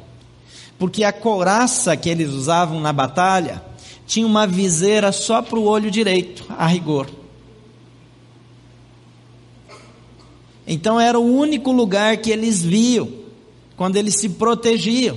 porque 0.79 1.05
a 1.05 1.13
couraça 1.13 1.97
que 1.97 2.09
eles 2.09 2.31
usavam 2.31 2.81
na 2.81 2.93
batalha 2.93 3.63
tinha 4.07 4.27
uma 4.27 4.47
viseira 4.47 5.11
só 5.11 5.43
para 5.43 5.59
o 5.59 5.65
olho 5.65 5.91
direito, 5.91 6.45
a 6.57 6.67
rigor. 6.67 7.09
Então 10.67 10.99
era 11.01 11.19
o 11.19 11.37
único 11.37 11.71
lugar 11.73 12.17
que 12.19 12.31
eles 12.31 12.63
viam 12.63 13.09
quando 13.77 13.97
eles 13.97 14.17
se 14.17 14.31
protegiam. 14.31 15.17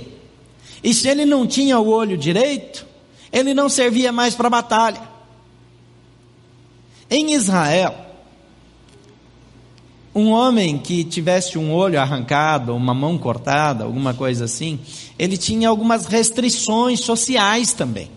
E 0.82 0.94
se 0.94 1.08
ele 1.08 1.24
não 1.24 1.46
tinha 1.46 1.78
o 1.78 1.88
olho 1.88 2.16
direito, 2.16 2.86
ele 3.32 3.52
não 3.52 3.68
servia 3.68 4.12
mais 4.12 4.34
para 4.34 4.46
a 4.46 4.50
batalha. 4.50 5.02
Em 7.10 7.32
Israel, 7.32 8.09
um 10.14 10.30
homem 10.30 10.78
que 10.78 11.04
tivesse 11.04 11.56
um 11.56 11.72
olho 11.72 12.00
arrancado, 12.00 12.74
uma 12.74 12.92
mão 12.92 13.16
cortada, 13.16 13.84
alguma 13.84 14.12
coisa 14.12 14.44
assim, 14.44 14.80
ele 15.18 15.36
tinha 15.36 15.68
algumas 15.68 16.06
restrições 16.06 17.00
sociais 17.00 17.72
também. 17.72 18.10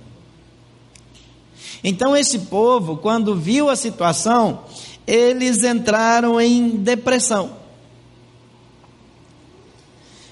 Então, 1.84 2.16
esse 2.16 2.40
povo, 2.40 2.98
quando 2.98 3.36
viu 3.36 3.70
a 3.70 3.76
situação, 3.76 4.62
eles 5.06 5.64
entraram 5.64 6.40
em 6.40 6.70
depressão. 6.70 7.58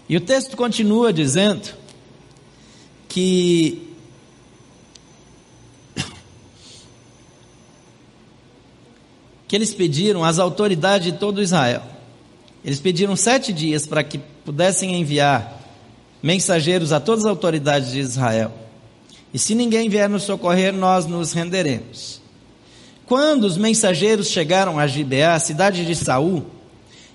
E 0.07 0.17
o 0.17 0.21
texto 0.21 0.57
continua 0.57 1.13
dizendo 1.13 1.69
que 3.07 3.90
que 9.51 9.55
eles 9.57 9.73
pediram 9.73 10.23
às 10.23 10.39
autoridades 10.39 11.11
de 11.11 11.19
todo 11.19 11.41
Israel. 11.41 11.81
Eles 12.63 12.79
pediram 12.79 13.17
sete 13.17 13.51
dias 13.51 13.85
para 13.85 14.01
que 14.01 14.17
pudessem 14.17 14.95
enviar 14.95 15.59
mensageiros 16.23 16.93
a 16.93 17.01
todas 17.01 17.25
as 17.25 17.29
autoridades 17.29 17.91
de 17.91 17.99
Israel. 17.99 18.53
E 19.33 19.37
se 19.37 19.53
ninguém 19.53 19.89
vier 19.89 20.07
nos 20.07 20.23
socorrer, 20.23 20.71
nós 20.73 21.05
nos 21.05 21.33
renderemos. 21.33 22.21
Quando 23.05 23.43
os 23.43 23.57
mensageiros 23.57 24.27
chegaram 24.27 24.79
a 24.79 24.87
Gibeá, 24.87 25.37
cidade 25.37 25.85
de 25.85 25.95
Saul, 25.97 26.45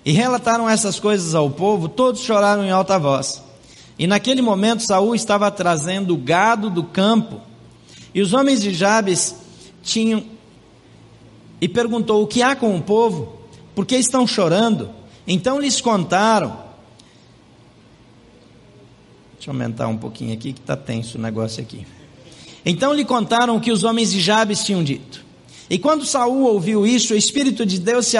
e 0.04 0.12
relataram 0.12 0.68
essas 0.68 1.00
coisas 1.00 1.34
ao 1.34 1.48
povo, 1.48 1.88
todos 1.88 2.20
choraram 2.20 2.66
em 2.66 2.70
alta 2.70 2.98
voz. 2.98 3.42
E 3.98 4.06
naquele 4.06 4.42
momento 4.42 4.82
Saul 4.82 5.14
estava 5.14 5.50
trazendo 5.50 6.12
o 6.12 6.18
gado 6.18 6.68
do 6.68 6.84
campo, 6.84 7.40
e 8.14 8.20
os 8.20 8.34
homens 8.34 8.60
de 8.60 8.74
Jabes 8.74 9.36
tinham 9.82 10.35
e 11.60 11.68
perguntou: 11.68 12.22
O 12.22 12.26
que 12.26 12.42
há 12.42 12.54
com 12.54 12.76
o 12.76 12.82
povo? 12.82 13.36
Por 13.74 13.84
que 13.84 13.96
estão 13.96 14.26
chorando? 14.26 14.90
Então 15.26 15.60
lhes 15.60 15.80
contaram. 15.80 16.64
Deixa 19.34 19.50
eu 19.50 19.52
aumentar 19.52 19.88
um 19.88 19.96
pouquinho 19.96 20.32
aqui 20.32 20.52
que 20.52 20.60
está 20.60 20.76
tenso 20.76 21.18
o 21.18 21.20
negócio 21.20 21.62
aqui. 21.62 21.86
Então 22.64 22.92
lhe 22.92 23.04
contaram 23.04 23.56
o 23.56 23.60
que 23.60 23.70
os 23.70 23.84
homens 23.84 24.10
de 24.10 24.20
Jabes 24.20 24.64
tinham 24.64 24.82
dito. 24.82 25.24
E 25.68 25.78
quando 25.78 26.04
Saul 26.04 26.44
ouviu 26.44 26.86
isso, 26.86 27.14
o 27.14 27.16
Espírito 27.16 27.66
de 27.66 27.78
Deus 27.78 28.06
se 28.06 28.16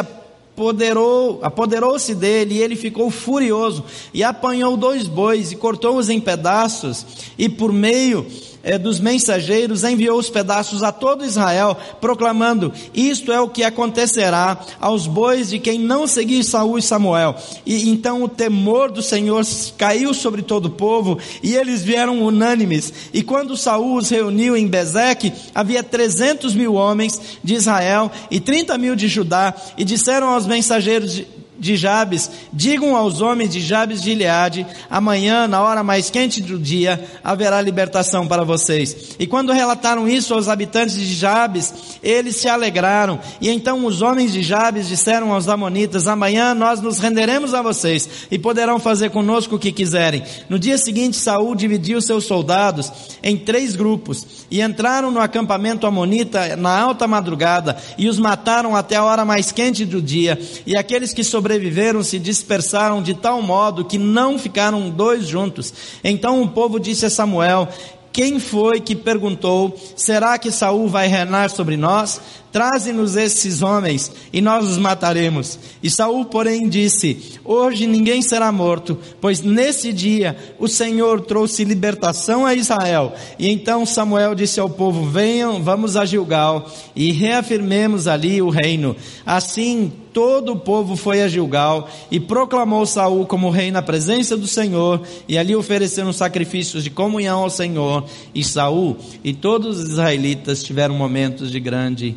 apoderou, 0.56 1.38
apoderou-se 1.42 2.14
dele 2.14 2.54
e 2.54 2.62
ele 2.62 2.76
ficou 2.76 3.10
furioso 3.10 3.84
e 4.14 4.24
apanhou 4.24 4.74
dois 4.74 5.06
bois 5.06 5.52
e 5.52 5.56
cortou-os 5.56 6.08
em 6.08 6.18
pedaços 6.18 7.04
e 7.36 7.46
por 7.46 7.70
meio 7.70 8.26
é, 8.66 8.76
dos 8.76 8.98
mensageiros, 8.98 9.84
enviou 9.84 10.18
os 10.18 10.28
pedaços 10.28 10.82
a 10.82 10.90
todo 10.90 11.24
Israel, 11.24 11.76
proclamando: 12.00 12.72
Isto 12.92 13.30
é 13.30 13.40
o 13.40 13.48
que 13.48 13.62
acontecerá 13.62 14.58
aos 14.80 15.06
bois 15.06 15.50
de 15.50 15.60
quem 15.60 15.78
não 15.78 16.04
seguir 16.04 16.42
Saul 16.42 16.76
e 16.76 16.82
Samuel. 16.82 17.36
E 17.64 17.88
então 17.88 18.24
o 18.24 18.28
temor 18.28 18.90
do 18.90 19.00
Senhor 19.00 19.44
caiu 19.78 20.12
sobre 20.12 20.42
todo 20.42 20.66
o 20.66 20.70
povo, 20.70 21.16
e 21.44 21.54
eles 21.54 21.84
vieram 21.84 22.20
unânimes. 22.20 22.92
E 23.14 23.22
quando 23.22 23.56
Saul 23.56 23.98
os 23.98 24.08
reuniu 24.08 24.56
em 24.56 24.66
Bezeque, 24.66 25.32
havia 25.54 25.84
trezentos 25.84 26.52
mil 26.52 26.74
homens 26.74 27.38
de 27.44 27.54
Israel 27.54 28.10
e 28.32 28.40
trinta 28.40 28.76
mil 28.76 28.96
de 28.96 29.06
Judá, 29.06 29.54
e 29.78 29.84
disseram 29.84 30.30
aos 30.30 30.44
mensageiros 30.46 31.24
de 31.58 31.76
Jabes, 31.76 32.30
digam 32.52 32.94
aos 32.94 33.20
homens 33.20 33.50
de 33.50 33.60
Jabes 33.60 34.02
de 34.02 34.10
Gileade, 34.10 34.66
amanhã, 34.90 35.48
na 35.48 35.62
hora 35.62 35.82
mais 35.82 36.10
quente 36.10 36.40
do 36.40 36.58
dia, 36.58 37.02
haverá 37.24 37.60
libertação 37.60 38.26
para 38.26 38.44
vocês. 38.44 39.16
E 39.18 39.26
quando 39.26 39.52
relataram 39.52 40.08
isso 40.08 40.34
aos 40.34 40.48
habitantes 40.48 40.96
de 40.96 41.14
Jabes, 41.14 41.98
eles 42.02 42.36
se 42.36 42.48
alegraram. 42.48 43.18
E 43.40 43.48
então 43.48 43.84
os 43.84 44.02
homens 44.02 44.32
de 44.32 44.42
Jabes 44.42 44.88
disseram 44.88 45.32
aos 45.32 45.48
amonitas, 45.48 46.06
amanhã 46.06 46.54
nós 46.54 46.80
nos 46.80 46.98
renderemos 46.98 47.54
a 47.54 47.62
vocês 47.62 48.08
e 48.30 48.38
poderão 48.38 48.78
fazer 48.78 49.10
conosco 49.10 49.56
o 49.56 49.58
que 49.58 49.72
quiserem. 49.72 50.22
No 50.48 50.58
dia 50.58 50.78
seguinte, 50.78 51.16
Saul 51.16 51.54
dividiu 51.54 52.00
seus 52.00 52.24
soldados 52.24 52.92
em 53.22 53.36
três 53.36 53.74
grupos 53.74 54.45
e 54.50 54.60
entraram 54.60 55.10
no 55.10 55.20
acampamento 55.20 55.86
amonita 55.86 56.56
na 56.56 56.78
alta 56.78 57.06
madrugada 57.06 57.76
e 57.98 58.08
os 58.08 58.18
mataram 58.18 58.76
até 58.76 58.96
a 58.96 59.04
hora 59.04 59.24
mais 59.24 59.52
quente 59.52 59.84
do 59.84 60.00
dia. 60.00 60.38
E 60.66 60.76
aqueles 60.76 61.12
que 61.12 61.24
sobreviveram 61.24 62.02
se 62.02 62.18
dispersaram 62.18 63.02
de 63.02 63.14
tal 63.14 63.42
modo 63.42 63.84
que 63.84 63.98
não 63.98 64.38
ficaram 64.38 64.88
dois 64.90 65.26
juntos. 65.26 65.72
Então 66.02 66.42
o 66.42 66.48
povo 66.48 66.78
disse 66.78 67.06
a 67.06 67.10
Samuel: 67.10 67.68
Quem 68.16 68.40
foi 68.40 68.80
que 68.80 68.96
perguntou: 68.96 69.78
Será 69.94 70.38
que 70.38 70.50
Saul 70.50 70.88
vai 70.88 71.06
reinar 71.06 71.50
sobre 71.50 71.76
nós? 71.76 72.18
Traze-nos 72.50 73.14
esses 73.14 73.60
homens 73.60 74.10
e 74.32 74.40
nós 74.40 74.66
os 74.66 74.78
mataremos. 74.78 75.58
E 75.82 75.90
Saul, 75.90 76.24
porém, 76.24 76.66
disse: 76.66 77.38
Hoje 77.44 77.86
ninguém 77.86 78.22
será 78.22 78.50
morto, 78.50 78.98
pois 79.20 79.42
nesse 79.42 79.92
dia 79.92 80.34
o 80.58 80.66
Senhor 80.66 81.20
trouxe 81.26 81.62
libertação 81.62 82.46
a 82.46 82.54
Israel. 82.54 83.12
E 83.38 83.50
então 83.50 83.84
Samuel 83.84 84.34
disse 84.34 84.58
ao 84.58 84.70
povo: 84.70 85.10
Venham, 85.10 85.62
vamos 85.62 85.94
a 85.94 86.06
Gilgal 86.06 86.72
e 86.94 87.12
reafirmemos 87.12 88.08
ali 88.08 88.40
o 88.40 88.48
reino. 88.48 88.96
Assim 89.26 89.92
todo 90.16 90.52
o 90.52 90.56
povo 90.58 90.96
foi 90.96 91.20
a 91.20 91.28
Gilgal 91.28 91.90
e 92.10 92.18
proclamou 92.18 92.86
Saul 92.86 93.26
como 93.26 93.50
rei 93.50 93.70
na 93.70 93.82
presença 93.82 94.34
do 94.34 94.46
Senhor, 94.46 95.02
e 95.28 95.36
ali 95.36 95.54
ofereceram 95.54 96.10
sacrifícios 96.10 96.82
de 96.82 96.88
comunhão 96.88 97.42
ao 97.42 97.50
Senhor. 97.50 98.02
E 98.34 98.42
Saul 98.42 98.96
e 99.22 99.34
todos 99.34 99.78
os 99.78 99.90
israelitas 99.90 100.64
tiveram 100.64 100.94
momentos 100.94 101.52
de 101.52 101.60
grande 101.60 102.16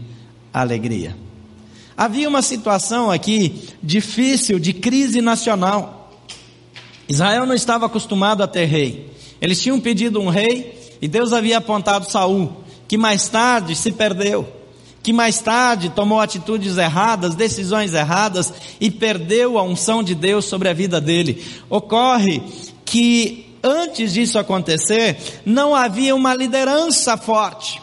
alegria. 0.53 1.13
Havia 1.97 2.29
uma 2.29 2.41
situação 2.41 3.11
aqui 3.11 3.67
difícil 3.83 4.59
de 4.59 4.71
crise 4.71 5.19
nacional. 5.19 6.09
Israel 7.09 7.45
não 7.45 7.53
estava 7.53 7.87
acostumado 7.87 8.41
a 8.41 8.47
ter 8.47 8.63
rei. 8.63 9.11
Eles 9.41 9.61
tinham 9.61 9.77
pedido 9.77 10.21
um 10.21 10.29
rei 10.29 10.95
e 11.01 11.07
Deus 11.09 11.33
havia 11.33 11.57
apontado 11.57 12.09
Saul, 12.09 12.63
que 12.87 12.97
mais 12.97 13.27
tarde 13.27 13.75
se 13.75 13.91
perdeu, 13.91 14.47
que 15.09 15.13
mais 15.13 15.39
tarde 15.39 15.89
tomou 15.89 16.19
atitudes 16.19 16.77
erradas, 16.77 17.33
decisões 17.33 17.95
erradas 17.95 18.53
e 18.79 18.91
perdeu 18.91 19.57
a 19.57 19.63
unção 19.63 20.03
de 20.03 20.13
Deus 20.13 20.45
sobre 20.45 20.69
a 20.69 20.73
vida 20.73 21.01
dele. 21.01 21.43
Ocorre 21.67 22.43
que 22.85 23.55
antes 23.63 24.13
disso 24.13 24.37
acontecer, 24.37 25.17
não 25.43 25.73
havia 25.73 26.15
uma 26.15 26.35
liderança 26.35 27.17
forte. 27.17 27.81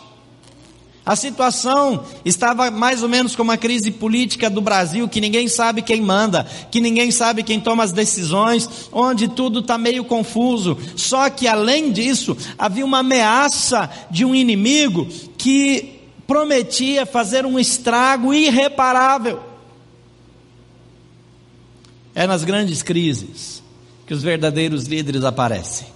A 1.04 1.16
situação 1.16 2.04
estava 2.24 2.70
mais 2.70 3.02
ou 3.02 3.08
menos 3.08 3.34
como 3.34 3.50
a 3.50 3.56
crise 3.56 3.90
política 3.90 4.48
do 4.48 4.60
Brasil, 4.60 5.08
que 5.08 5.20
ninguém 5.20 5.48
sabe 5.48 5.82
quem 5.82 6.00
manda, 6.00 6.46
que 6.70 6.80
ninguém 6.80 7.10
sabe 7.10 7.42
quem 7.42 7.58
toma 7.58 7.82
as 7.82 7.92
decisões, 7.92 8.88
onde 8.92 9.26
tudo 9.26 9.58
está 9.58 9.76
meio 9.76 10.04
confuso. 10.04 10.78
Só 10.94 11.28
que 11.28 11.48
além 11.48 11.90
disso, 11.90 12.36
havia 12.56 12.84
uma 12.84 13.00
ameaça 13.00 13.90
de 14.12 14.24
um 14.24 14.32
inimigo 14.32 15.08
que 15.36 15.95
prometia 16.26 17.06
fazer 17.06 17.46
um 17.46 17.58
estrago 17.58 18.34
irreparável. 18.34 19.40
É 22.14 22.26
nas 22.26 22.44
grandes 22.44 22.82
crises 22.82 23.62
que 24.06 24.14
os 24.14 24.22
verdadeiros 24.22 24.86
líderes 24.86 25.24
aparecem. 25.24 25.88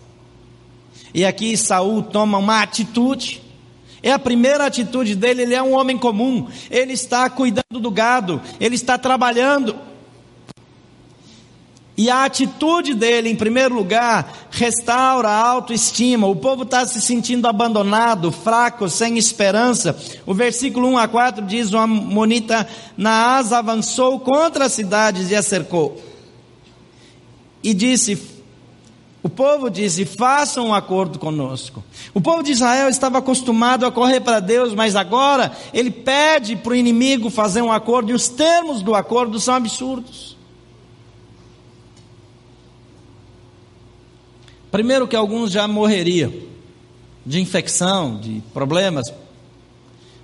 E 1.12 1.24
aqui 1.24 1.56
Saul 1.56 2.02
toma 2.02 2.38
uma 2.38 2.62
atitude 2.62 3.42
é 4.02 4.12
a 4.12 4.18
primeira 4.18 4.64
atitude 4.66 5.14
dele, 5.14 5.42
ele 5.42 5.54
é 5.54 5.62
um 5.62 5.74
homem 5.74 5.98
comum, 5.98 6.48
ele 6.70 6.94
está 6.94 7.28
cuidando 7.28 7.78
do 7.80 7.90
gado, 7.90 8.40
ele 8.58 8.74
está 8.74 8.96
trabalhando. 8.96 9.76
E 12.00 12.08
a 12.08 12.24
atitude 12.24 12.94
dele, 12.94 13.28
em 13.28 13.36
primeiro 13.36 13.74
lugar, 13.74 14.48
restaura 14.50 15.28
a 15.28 15.46
autoestima. 15.48 16.26
O 16.26 16.34
povo 16.34 16.62
está 16.62 16.86
se 16.86 16.98
sentindo 16.98 17.46
abandonado, 17.46 18.32
fraco, 18.32 18.88
sem 18.88 19.18
esperança. 19.18 19.94
O 20.24 20.32
versículo 20.32 20.88
1 20.88 20.96
a 20.96 21.06
4 21.06 21.44
diz: 21.44 21.74
O 21.74 21.76
Amonita 21.76 22.66
Naás 22.96 23.52
avançou 23.52 24.18
contra 24.18 24.64
as 24.64 24.72
cidades 24.72 25.30
e 25.30 25.36
a 25.36 25.42
cercou. 25.42 26.00
E 27.62 27.74
disse: 27.74 28.18
o 29.22 29.28
povo 29.28 29.68
disse: 29.68 30.06
façam 30.06 30.68
um 30.68 30.74
acordo 30.74 31.18
conosco. 31.18 31.84
O 32.14 32.20
povo 32.22 32.42
de 32.42 32.52
Israel 32.52 32.88
estava 32.88 33.18
acostumado 33.18 33.84
a 33.84 33.92
correr 33.92 34.20
para 34.20 34.40
Deus, 34.40 34.72
mas 34.72 34.96
agora 34.96 35.52
ele 35.70 35.90
pede 35.90 36.56
para 36.56 36.72
o 36.72 36.76
inimigo 36.76 37.28
fazer 37.28 37.60
um 37.60 37.70
acordo 37.70 38.10
e 38.10 38.14
os 38.14 38.26
termos 38.26 38.80
do 38.80 38.94
acordo 38.94 39.38
são 39.38 39.54
absurdos. 39.54 40.39
Primeiro, 44.70 45.08
que 45.08 45.16
alguns 45.16 45.50
já 45.50 45.66
morreriam 45.66 46.32
de 47.24 47.40
infecção, 47.40 48.18
de 48.18 48.42
problemas, 48.52 49.12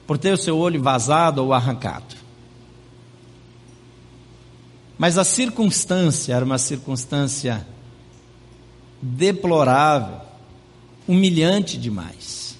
por 0.06 0.16
ter 0.16 0.32
o 0.32 0.38
seu 0.38 0.56
olho 0.56 0.80
vazado 0.82 1.42
ou 1.42 1.52
arrancado. 1.52 2.14
Mas 4.96 5.18
a 5.18 5.24
circunstância 5.24 6.34
era 6.34 6.44
uma 6.44 6.58
circunstância 6.58 7.66
deplorável, 9.02 10.20
humilhante 11.06 11.76
demais. 11.76 12.56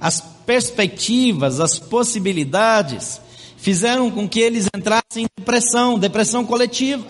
As 0.00 0.20
perspectivas, 0.20 1.60
as 1.60 1.78
possibilidades 1.78 3.20
fizeram 3.56 4.10
com 4.10 4.28
que 4.28 4.40
eles 4.40 4.68
entrassem 4.74 5.24
em 5.24 5.26
depressão, 5.38 5.98
depressão 5.98 6.44
coletiva. 6.44 7.06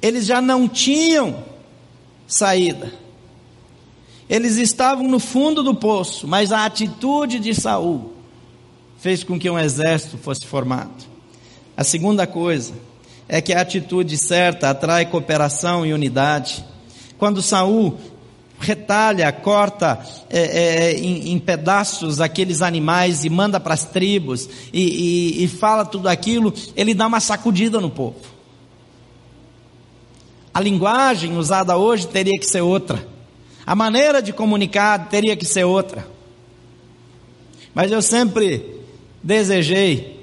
Eles 0.00 0.26
já 0.26 0.40
não 0.40 0.68
tinham 0.68 1.44
saída. 2.26 2.92
Eles 4.28 4.56
estavam 4.56 5.08
no 5.08 5.18
fundo 5.18 5.62
do 5.62 5.74
poço, 5.74 6.28
mas 6.28 6.52
a 6.52 6.64
atitude 6.64 7.38
de 7.38 7.54
Saul 7.54 8.12
fez 8.98 9.24
com 9.24 9.38
que 9.38 9.48
um 9.48 9.58
exército 9.58 10.18
fosse 10.18 10.46
formado. 10.46 11.06
A 11.76 11.82
segunda 11.82 12.26
coisa 12.26 12.74
é 13.28 13.40
que 13.40 13.52
a 13.52 13.60
atitude 13.60 14.18
certa 14.18 14.70
atrai 14.70 15.06
cooperação 15.06 15.86
e 15.86 15.92
unidade. 15.92 16.64
Quando 17.16 17.42
Saul 17.42 17.98
retalha, 18.60 19.30
corta 19.32 20.00
é, 20.28 20.40
é, 20.40 20.98
em, 20.98 21.32
em, 21.32 21.38
pedaços 21.38 22.20
aqueles 22.20 22.60
animais 22.60 23.24
e 23.24 23.30
manda 23.30 23.60
para 23.60 23.74
as 23.74 23.84
tribos 23.84 24.48
e, 24.72 25.38
e, 25.40 25.44
e 25.44 25.48
fala 25.48 25.84
tudo 25.84 26.08
aquilo, 26.08 26.52
ele 26.76 26.92
dá 26.92 27.06
uma 27.06 27.20
sacudida 27.20 27.80
no 27.80 27.88
povo. 27.88 28.16
A 30.58 30.60
linguagem 30.60 31.36
usada 31.36 31.76
hoje 31.76 32.08
teria 32.08 32.36
que 32.36 32.44
ser 32.44 32.62
outra. 32.62 33.06
A 33.64 33.76
maneira 33.76 34.20
de 34.20 34.32
comunicar 34.32 35.08
teria 35.08 35.36
que 35.36 35.44
ser 35.44 35.62
outra. 35.62 36.04
Mas 37.72 37.92
eu 37.92 38.02
sempre 38.02 38.82
desejei, 39.22 40.20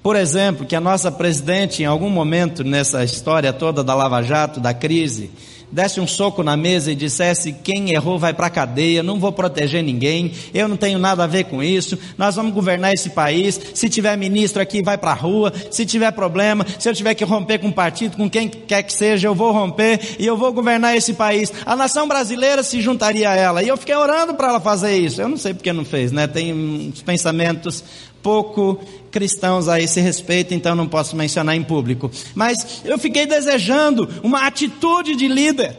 por 0.00 0.14
exemplo, 0.14 0.64
que 0.64 0.76
a 0.76 0.80
nossa 0.80 1.10
presidente, 1.10 1.82
em 1.82 1.86
algum 1.86 2.10
momento 2.10 2.62
nessa 2.62 3.02
história 3.02 3.52
toda 3.52 3.82
da 3.82 3.92
Lava 3.92 4.22
Jato, 4.22 4.60
da 4.60 4.72
crise, 4.72 5.32
desse 5.72 5.98
um 5.98 6.06
soco 6.06 6.42
na 6.42 6.56
mesa 6.56 6.92
e 6.92 6.94
dissesse: 6.94 7.52
quem 7.52 7.90
errou 7.90 8.18
vai 8.18 8.34
para 8.34 8.46
a 8.46 8.50
cadeia, 8.50 9.02
não 9.02 9.18
vou 9.18 9.32
proteger 9.32 9.82
ninguém, 9.82 10.32
eu 10.52 10.68
não 10.68 10.76
tenho 10.76 10.98
nada 10.98 11.24
a 11.24 11.26
ver 11.26 11.44
com 11.44 11.62
isso, 11.62 11.98
nós 12.18 12.36
vamos 12.36 12.52
governar 12.52 12.92
esse 12.92 13.10
país. 13.10 13.58
Se 13.74 13.88
tiver 13.88 14.16
ministro 14.16 14.60
aqui, 14.60 14.82
vai 14.82 14.98
para 14.98 15.10
a 15.12 15.14
rua. 15.14 15.52
Se 15.70 15.86
tiver 15.86 16.10
problema, 16.12 16.66
se 16.78 16.88
eu 16.88 16.94
tiver 16.94 17.14
que 17.14 17.24
romper 17.24 17.58
com 17.58 17.68
um 17.68 17.72
partido, 17.72 18.16
com 18.16 18.28
quem 18.28 18.48
quer 18.48 18.82
que 18.82 18.92
seja, 18.92 19.26
eu 19.26 19.34
vou 19.34 19.52
romper 19.52 20.16
e 20.18 20.26
eu 20.26 20.36
vou 20.36 20.52
governar 20.52 20.96
esse 20.96 21.14
país. 21.14 21.52
A 21.64 21.74
nação 21.74 22.06
brasileira 22.06 22.62
se 22.62 22.80
juntaria 22.80 23.30
a 23.30 23.34
ela. 23.34 23.62
E 23.62 23.68
eu 23.68 23.76
fiquei 23.76 23.94
orando 23.94 24.34
para 24.34 24.48
ela 24.48 24.60
fazer 24.60 24.96
isso. 24.96 25.20
Eu 25.22 25.28
não 25.28 25.36
sei 25.36 25.54
porque 25.54 25.72
não 25.72 25.84
fez, 25.84 26.12
né? 26.12 26.26
Tem 26.26 26.52
uns 26.52 27.00
pensamentos 27.02 27.82
pouco 28.22 28.80
cristãos 29.12 29.68
a 29.68 29.78
esse 29.78 30.00
respeito, 30.00 30.54
então 30.54 30.74
não 30.74 30.88
posso 30.88 31.14
mencionar 31.14 31.54
em 31.54 31.62
público. 31.62 32.10
Mas 32.34 32.80
eu 32.84 32.98
fiquei 32.98 33.26
desejando 33.26 34.08
uma 34.22 34.46
atitude 34.46 35.14
de 35.14 35.28
líder, 35.28 35.78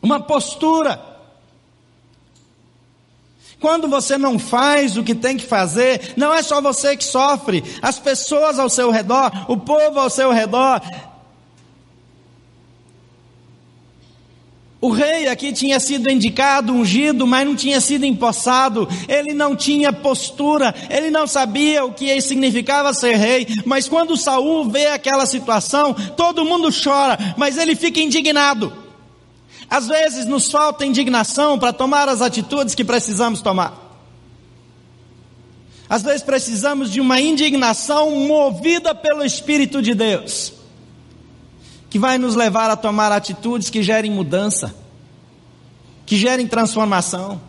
uma 0.00 0.20
postura. 0.20 1.16
Quando 3.58 3.88
você 3.88 4.18
não 4.18 4.38
faz 4.38 4.98
o 4.98 5.02
que 5.02 5.14
tem 5.14 5.36
que 5.36 5.46
fazer, 5.46 6.12
não 6.16 6.32
é 6.32 6.42
só 6.42 6.60
você 6.60 6.94
que 6.94 7.04
sofre, 7.04 7.64
as 7.80 7.98
pessoas 7.98 8.58
ao 8.58 8.68
seu 8.68 8.90
redor, 8.90 9.32
o 9.48 9.56
povo 9.56 9.98
ao 9.98 10.10
seu 10.10 10.30
redor, 10.30 10.82
O 14.78 14.90
rei 14.90 15.26
aqui 15.26 15.52
tinha 15.52 15.80
sido 15.80 16.10
indicado, 16.10 16.72
ungido, 16.72 17.26
mas 17.26 17.46
não 17.46 17.56
tinha 17.56 17.80
sido 17.80 18.04
empossado. 18.04 18.86
Ele 19.08 19.32
não 19.32 19.56
tinha 19.56 19.92
postura, 19.92 20.74
ele 20.90 21.10
não 21.10 21.26
sabia 21.26 21.84
o 21.84 21.92
que 21.92 22.20
significava 22.20 22.92
ser 22.92 23.16
rei. 23.16 23.46
Mas 23.64 23.88
quando 23.88 24.16
Saul 24.16 24.68
vê 24.68 24.88
aquela 24.88 25.24
situação, 25.24 25.94
todo 25.94 26.44
mundo 26.44 26.68
chora, 26.70 27.18
mas 27.38 27.56
ele 27.56 27.74
fica 27.74 28.00
indignado. 28.00 28.72
Às 29.68 29.88
vezes 29.88 30.26
nos 30.26 30.50
falta 30.50 30.84
indignação 30.84 31.58
para 31.58 31.72
tomar 31.72 32.08
as 32.08 32.20
atitudes 32.20 32.74
que 32.74 32.84
precisamos 32.84 33.40
tomar. 33.40 33.82
Às 35.88 36.02
vezes 36.02 36.22
precisamos 36.22 36.92
de 36.92 37.00
uma 37.00 37.20
indignação 37.20 38.10
movida 38.10 38.94
pelo 38.94 39.24
Espírito 39.24 39.80
de 39.80 39.94
Deus 39.94 40.55
que 41.96 42.00
vai 42.00 42.18
nos 42.18 42.34
levar 42.34 42.68
a 42.68 42.76
tomar 42.76 43.10
atitudes 43.10 43.70
que 43.70 43.82
gerem 43.82 44.10
mudança, 44.10 44.74
que 46.04 46.14
gerem 46.18 46.46
transformação. 46.46 47.40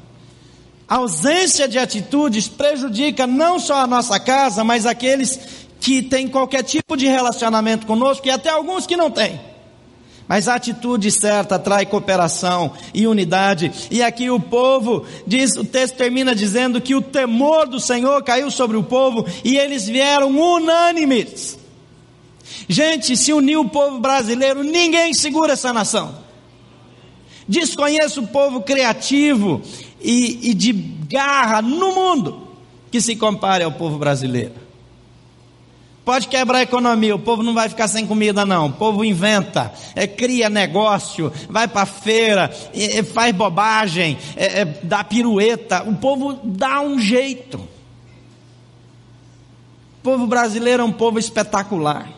A 0.88 0.96
ausência 0.96 1.68
de 1.68 1.78
atitudes 1.78 2.48
prejudica 2.48 3.28
não 3.28 3.60
só 3.60 3.82
a 3.82 3.88
nossa 3.88 4.18
casa, 4.22 4.64
mas 4.64 4.86
aqueles 4.86 5.38
que 5.82 6.02
têm 6.02 6.30
qualquer 6.30 6.64
tipo 6.64 6.96
de 6.96 7.08
relacionamento 7.08 7.86
conosco 7.86 8.26
e 8.26 8.32
até 8.32 8.50
alguns 8.50 8.88
que 8.88 8.96
não 8.96 9.12
têm. 9.12 9.38
Mas 10.30 10.48
a 10.48 10.56
atitude 10.56 11.12
certa 11.12 11.56
atrai 11.56 11.86
cooperação 11.86 12.72
e 12.94 13.06
unidade. 13.06 13.70
E 13.92 14.02
aqui 14.02 14.30
o 14.30 14.40
povo 14.40 15.06
diz, 15.28 15.58
o 15.58 15.66
texto 15.66 15.98
termina 15.98 16.34
dizendo 16.34 16.80
que 16.80 16.96
o 16.96 17.02
temor 17.02 17.68
do 17.68 17.82
Senhor 17.82 18.24
caiu 18.24 18.50
sobre 18.50 18.78
o 18.78 18.84
povo 18.84 19.26
e 19.44 19.58
eles 19.58 19.88
vieram 19.88 20.30
unânimes. 20.40 21.67
Gente, 22.68 23.16
se 23.16 23.32
uniu 23.32 23.62
o 23.62 23.70
povo 23.70 24.00
brasileiro, 24.00 24.64
ninguém 24.64 25.14
segura 25.14 25.54
essa 25.54 25.72
nação. 25.72 26.16
Desconheço 27.48 28.22
o 28.22 28.28
povo 28.28 28.62
criativo 28.62 29.62
e, 30.02 30.50
e 30.50 30.54
de 30.54 30.74
garra 30.74 31.62
no 31.62 31.96
mundo 31.96 32.48
que 32.92 33.00
se 33.00 33.16
compare 33.16 33.64
ao 33.64 33.72
povo 33.72 33.98
brasileiro. 33.98 34.68
Pode 36.04 36.28
quebrar 36.30 36.60
a 36.60 36.64
economia, 36.64 37.16
o 37.16 37.20
povo 37.20 37.44
não 37.44 37.54
vai 37.54 37.68
ficar 37.68 37.88
sem 37.90 38.08
comida, 38.08 38.46
não. 38.46 38.68
O 38.68 38.74
povo 38.74 39.04
inventa, 39.04 39.74
é, 39.94 40.08
cria 40.08 40.50
negócio, 40.50 41.32
vai 41.50 41.68
para 41.68 41.86
feira, 41.86 42.50
é, 42.74 43.04
faz 43.04 43.36
bobagem, 43.36 44.18
é, 44.38 44.64
dá 44.64 45.04
pirueta. 45.04 45.84
O 45.84 45.96
povo 45.96 46.40
dá 46.44 46.80
um 46.80 46.98
jeito. 46.98 47.58
O 47.58 47.68
povo 50.02 50.28
brasileiro 50.28 50.82
é 50.84 50.86
um 50.86 50.94
povo 50.94 51.20
espetacular. 51.20 52.17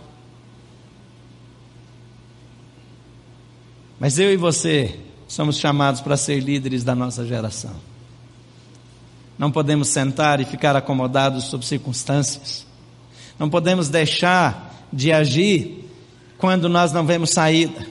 Mas 3.99 4.17
eu 4.17 4.31
e 4.31 4.37
você 4.37 4.97
somos 5.27 5.57
chamados 5.57 5.99
para 5.99 6.15
ser 6.15 6.39
líderes 6.39 6.83
da 6.83 6.95
nossa 6.95 7.25
geração. 7.25 7.75
Não 9.37 9.51
podemos 9.51 9.89
sentar 9.89 10.39
e 10.39 10.45
ficar 10.45 10.75
acomodados 10.75 11.45
sob 11.45 11.65
circunstâncias. 11.65 12.65
Não 13.37 13.49
podemos 13.49 13.89
deixar 13.89 14.87
de 14.91 15.11
agir 15.11 15.85
quando 16.37 16.69
nós 16.69 16.91
não 16.91 17.05
vemos 17.05 17.31
saída. 17.31 17.85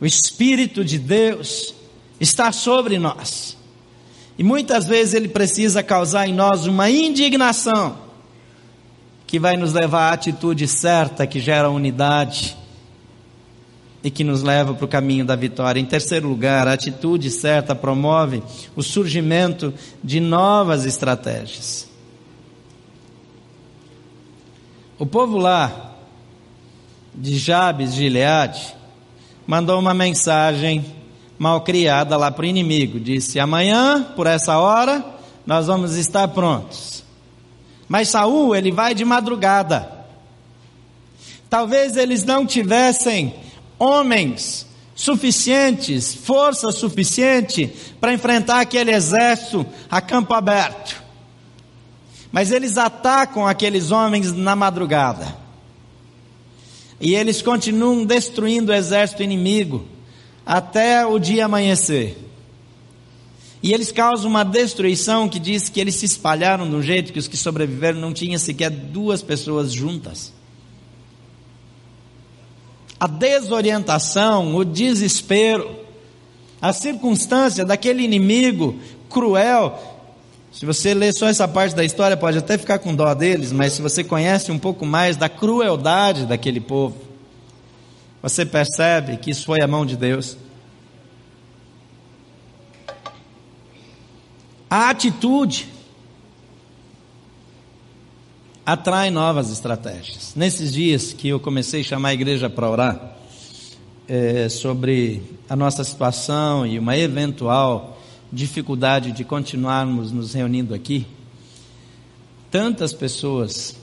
O 0.00 0.06
Espírito 0.06 0.84
de 0.84 0.98
Deus 0.98 1.74
está 2.20 2.52
sobre 2.52 2.98
nós. 2.98 3.56
E 4.38 4.44
muitas 4.44 4.86
vezes 4.86 5.14
ele 5.14 5.28
precisa 5.28 5.82
causar 5.82 6.28
em 6.28 6.34
nós 6.34 6.66
uma 6.66 6.90
indignação 6.90 7.98
que 9.26 9.38
vai 9.38 9.56
nos 9.56 9.72
levar 9.72 10.10
à 10.10 10.12
atitude 10.12 10.66
certa 10.68 11.26
que 11.26 11.40
gera 11.40 11.70
unidade 11.70 12.56
e 14.04 14.10
que 14.10 14.22
nos 14.22 14.42
leva 14.42 14.74
para 14.74 14.84
o 14.84 14.88
caminho 14.88 15.24
da 15.24 15.34
vitória. 15.34 15.80
Em 15.80 15.84
terceiro 15.86 16.28
lugar, 16.28 16.68
a 16.68 16.74
atitude 16.74 17.30
certa 17.30 17.74
promove 17.74 18.42
o 18.76 18.82
surgimento 18.82 19.72
de 20.04 20.20
novas 20.20 20.84
estratégias. 20.84 21.88
O 24.98 25.06
povo 25.06 25.38
lá 25.38 25.94
de 27.14 27.38
Jabes 27.38 27.94
de 27.94 28.02
Gileade 28.02 28.76
mandou 29.46 29.78
uma 29.80 29.94
mensagem 29.94 30.84
mal 31.38 31.62
criada 31.62 32.14
lá 32.18 32.30
para 32.30 32.42
o 32.42 32.48
inimigo. 32.48 33.00
Disse: 33.00 33.40
amanhã, 33.40 34.12
por 34.14 34.26
essa 34.26 34.58
hora, 34.58 35.02
nós 35.46 35.66
vamos 35.66 35.96
estar 35.96 36.28
prontos. 36.28 37.02
Mas 37.88 38.10
Saul, 38.10 38.54
ele 38.54 38.70
vai 38.70 38.94
de 38.94 39.04
madrugada. 39.04 39.90
Talvez 41.48 41.96
eles 41.96 42.22
não 42.24 42.44
tivessem 42.44 43.34
homens 43.78 44.66
suficientes, 44.94 46.14
força 46.14 46.70
suficiente 46.70 47.72
para 48.00 48.12
enfrentar 48.12 48.60
aquele 48.60 48.92
exército 48.92 49.66
a 49.90 50.00
campo 50.00 50.32
aberto. 50.34 51.02
Mas 52.30 52.50
eles 52.50 52.78
atacam 52.78 53.46
aqueles 53.46 53.90
homens 53.90 54.32
na 54.32 54.54
madrugada. 54.54 55.36
E 57.00 57.14
eles 57.14 57.42
continuam 57.42 58.04
destruindo 58.04 58.72
o 58.72 58.74
exército 58.74 59.22
inimigo 59.22 59.84
até 60.46 61.04
o 61.04 61.18
dia 61.18 61.44
amanhecer. 61.44 62.16
E 63.62 63.72
eles 63.72 63.90
causam 63.90 64.30
uma 64.30 64.44
destruição 64.44 65.28
que 65.28 65.38
diz 65.38 65.68
que 65.68 65.80
eles 65.80 65.94
se 65.94 66.06
espalharam 66.06 66.68
de 66.68 66.76
um 66.76 66.82
jeito 66.82 67.12
que 67.12 67.18
os 67.18 67.26
que 67.26 67.36
sobreviveram 67.36 67.98
não 67.98 68.12
tinham 68.12 68.38
sequer 68.38 68.70
duas 68.70 69.22
pessoas 69.22 69.72
juntas 69.72 70.32
a 73.04 73.06
desorientação, 73.06 74.56
o 74.56 74.64
desespero, 74.64 75.78
a 76.58 76.72
circunstância 76.72 77.62
daquele 77.62 78.02
inimigo 78.02 78.80
cruel. 79.10 79.78
Se 80.50 80.64
você 80.64 80.94
ler 80.94 81.12
só 81.12 81.28
essa 81.28 81.46
parte 81.46 81.74
da 81.74 81.84
história, 81.84 82.16
pode 82.16 82.38
até 82.38 82.56
ficar 82.56 82.78
com 82.78 82.94
dó 82.94 83.12
deles, 83.12 83.52
mas 83.52 83.74
se 83.74 83.82
você 83.82 84.02
conhece 84.02 84.50
um 84.50 84.58
pouco 84.58 84.86
mais 84.86 85.18
da 85.18 85.28
crueldade 85.28 86.24
daquele 86.24 86.60
povo, 86.60 86.96
você 88.22 88.46
percebe 88.46 89.18
que 89.18 89.30
isso 89.32 89.44
foi 89.44 89.60
a 89.60 89.66
mão 89.66 89.84
de 89.84 89.98
Deus. 89.98 90.38
A 94.70 94.88
atitude 94.88 95.73
atrai 98.64 99.10
novas 99.10 99.50
estratégias. 99.50 100.32
Nesses 100.34 100.72
dias 100.72 101.12
que 101.12 101.28
eu 101.28 101.38
comecei 101.38 101.82
a 101.82 101.84
chamar 101.84 102.08
a 102.10 102.14
igreja 102.14 102.48
para 102.48 102.70
orar 102.70 103.16
é, 104.08 104.48
sobre 104.48 105.22
a 105.48 105.54
nossa 105.54 105.84
situação 105.84 106.66
e 106.66 106.78
uma 106.78 106.96
eventual 106.96 108.00
dificuldade 108.32 109.12
de 109.12 109.22
continuarmos 109.24 110.10
nos 110.10 110.32
reunindo 110.32 110.74
aqui, 110.74 111.06
tantas 112.50 112.92
pessoas 112.92 113.76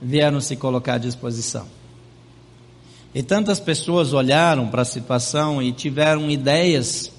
vieram 0.00 0.40
se 0.40 0.56
colocar 0.56 0.94
à 0.94 0.98
disposição. 0.98 1.66
E 3.14 3.22
tantas 3.22 3.60
pessoas 3.60 4.12
olharam 4.12 4.68
para 4.68 4.82
a 4.82 4.86
situação 4.86 5.62
e 5.62 5.70
tiveram 5.70 6.30
ideias 6.30 7.12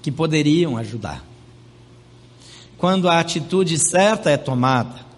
que 0.00 0.10
poderiam 0.10 0.76
ajudar. 0.76 1.24
Quando 2.76 3.08
a 3.08 3.20
atitude 3.20 3.78
certa 3.78 4.30
é 4.30 4.36
tomada, 4.36 5.11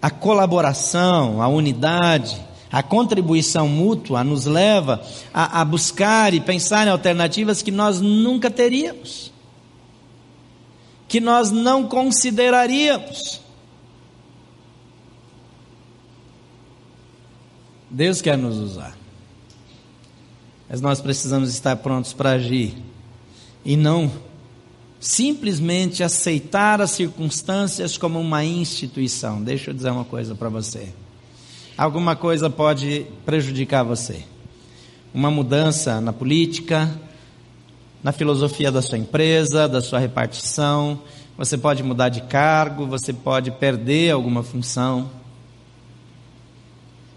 a 0.00 0.10
colaboração, 0.10 1.42
a 1.42 1.48
unidade, 1.48 2.40
a 2.72 2.82
contribuição 2.82 3.68
mútua 3.68 4.24
nos 4.24 4.46
leva 4.46 5.02
a, 5.34 5.60
a, 5.60 5.64
buscar 5.64 6.32
e 6.32 6.40
pensar 6.40 6.86
em 6.86 6.90
alternativas 6.90 7.62
que 7.62 7.70
nós 7.70 8.00
nunca 8.00 8.50
teríamos, 8.50 9.32
que 11.08 11.20
nós 11.20 11.50
não 11.50 11.86
consideraríamos. 11.86 13.40
Deus 17.90 18.22
quer 18.22 18.38
nos 18.38 18.56
usar, 18.56 18.96
mas 20.68 20.80
nós 20.80 21.00
precisamos 21.00 21.50
estar 21.50 21.76
prontos 21.76 22.12
para 22.12 22.30
agir 22.30 22.72
e 23.64 23.76
não 23.76 24.10
simplesmente 25.00 26.02
aceitar 26.02 26.82
as 26.82 26.90
circunstâncias 26.90 27.96
como 27.96 28.20
uma 28.20 28.44
instituição. 28.44 29.42
Deixa 29.42 29.70
eu 29.70 29.74
dizer 29.74 29.90
uma 29.90 30.04
coisa 30.04 30.34
para 30.34 30.50
você. 30.50 30.90
Alguma 31.76 32.14
coisa 32.14 32.50
pode 32.50 33.06
prejudicar 33.24 33.82
você. 33.82 34.22
Uma 35.14 35.30
mudança 35.30 36.00
na 36.00 36.12
política, 36.12 36.94
na 38.04 38.12
filosofia 38.12 38.70
da 38.70 38.82
sua 38.82 38.98
empresa, 38.98 39.66
da 39.66 39.80
sua 39.80 39.98
repartição, 39.98 41.00
você 41.36 41.56
pode 41.56 41.82
mudar 41.82 42.10
de 42.10 42.20
cargo, 42.20 42.86
você 42.86 43.14
pode 43.14 43.50
perder 43.52 44.10
alguma 44.10 44.42
função. 44.42 45.10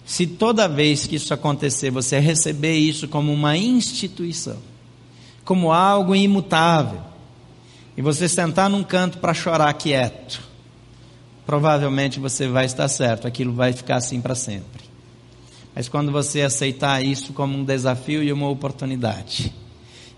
Se 0.06 0.26
toda 0.26 0.67
vez 0.67 1.06
que 1.06 1.17
isso 1.17 1.34
acontecer, 1.34 1.91
você 1.91 2.19
receber 2.19 2.78
isso 2.78 3.10
como 3.10 3.34
uma 3.34 3.58
instituição, 3.58 4.58
como 5.43 5.74
algo 5.74 6.15
imutável, 6.15 7.12
e 7.95 8.01
você 8.01 8.27
sentar 8.27 8.69
num 8.69 8.84
canto 8.84 9.19
para 9.19 9.34
chorar 9.34 9.71
quieto, 9.73 10.41
provavelmente 11.45 12.19
você 12.19 12.47
vai 12.47 12.65
estar 12.65 12.88
certo, 12.88 13.27
aquilo 13.27 13.53
vai 13.53 13.73
ficar 13.73 13.97
assim 13.97 14.19
para 14.19 14.36
sempre. 14.36 14.84
Mas 15.75 15.89
quando 15.89 16.12
você 16.12 16.41
aceitar 16.41 17.03
isso 17.03 17.34
como 17.34 17.58
um 17.58 17.63
desafio 17.63 18.23
e 18.23 18.32
uma 18.32 18.49
oportunidade, 18.49 19.53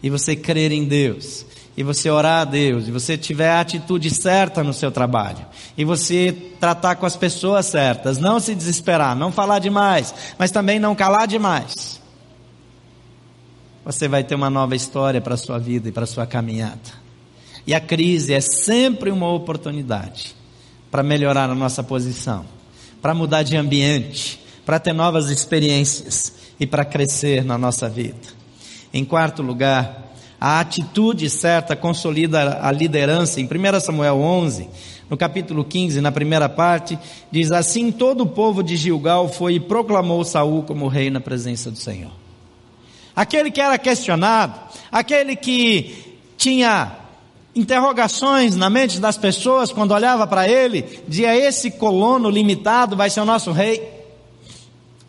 e 0.01 0.09
você 0.09 0.35
crer 0.35 0.71
em 0.71 0.85
Deus, 0.85 1.45
e 1.77 1.83
você 1.83 2.09
orar 2.09 2.41
a 2.41 2.45
Deus, 2.45 2.87
e 2.87 2.91
você 2.91 3.17
tiver 3.17 3.49
a 3.49 3.61
atitude 3.61 4.09
certa 4.09 4.63
no 4.63 4.73
seu 4.73 4.91
trabalho, 4.91 5.45
e 5.77 5.83
você 5.83 6.31
tratar 6.59 6.95
com 6.95 7.05
as 7.05 7.15
pessoas 7.15 7.65
certas, 7.65 8.17
não 8.17 8.39
se 8.39 8.55
desesperar, 8.55 9.15
não 9.15 9.31
falar 9.31 9.59
demais, 9.59 10.13
mas 10.37 10.51
também 10.51 10.79
não 10.79 10.95
calar 10.95 11.27
demais, 11.27 12.01
você 13.83 14.07
vai 14.07 14.23
ter 14.23 14.35
uma 14.35 14.49
nova 14.49 14.75
história 14.75 15.21
para 15.21 15.35
a 15.35 15.37
sua 15.37 15.59
vida 15.59 15.89
e 15.89 15.91
para 15.91 16.05
a 16.05 16.07
sua 16.07 16.25
caminhada. 16.25 17.04
E 17.67 17.73
a 17.73 17.79
crise 17.79 18.33
é 18.33 18.41
sempre 18.41 19.09
uma 19.09 19.31
oportunidade 19.31 20.35
para 20.91 21.01
melhorar 21.01 21.49
a 21.49 21.55
nossa 21.55 21.83
posição, 21.83 22.45
para 23.01 23.13
mudar 23.13 23.43
de 23.43 23.57
ambiente, 23.57 24.39
para 24.65 24.79
ter 24.79 24.93
novas 24.93 25.29
experiências 25.29 26.33
e 26.59 26.65
para 26.65 26.85
crescer 26.85 27.43
na 27.43 27.57
nossa 27.57 27.89
vida. 27.89 28.15
Em 28.93 29.03
quarto 29.03 29.41
lugar, 29.41 30.13
a 30.39 30.59
atitude 30.59 31.29
certa 31.29 31.75
consolida 31.75 32.59
a 32.61 32.71
liderança. 32.71 33.41
Em 33.41 33.45
1 33.45 33.79
Samuel 33.79 34.19
11, 34.19 34.69
no 35.09 35.17
capítulo 35.17 35.63
15, 35.63 36.01
na 36.01 36.11
primeira 36.11 36.47
parte, 36.47 36.97
diz 37.31 37.51
assim: 37.51 37.91
todo 37.91 38.21
o 38.21 38.27
povo 38.27 38.63
de 38.63 38.75
Gilgal 38.75 39.27
foi 39.27 39.55
e 39.55 39.59
proclamou 39.59 40.23
Saul 40.23 40.63
como 40.63 40.87
rei 40.87 41.09
na 41.09 41.19
presença 41.19 41.71
do 41.71 41.77
Senhor. 41.77 42.11
Aquele 43.15 43.49
que 43.49 43.61
era 43.61 43.77
questionado, 43.77 44.59
aquele 44.91 45.35
que 45.35 46.15
tinha 46.37 47.04
interrogações 47.55 48.55
na 48.55 48.69
mente 48.69 48.99
das 48.99 49.17
pessoas 49.17 49.71
quando 49.71 49.93
olhava 49.93 50.27
para 50.27 50.47
ele, 50.47 51.01
dizia: 51.07 51.35
esse 51.35 51.71
colono 51.71 52.29
limitado 52.29 52.95
vai 52.95 53.09
ser 53.09 53.21
o 53.21 53.25
nosso 53.25 53.51
rei. 53.51 53.95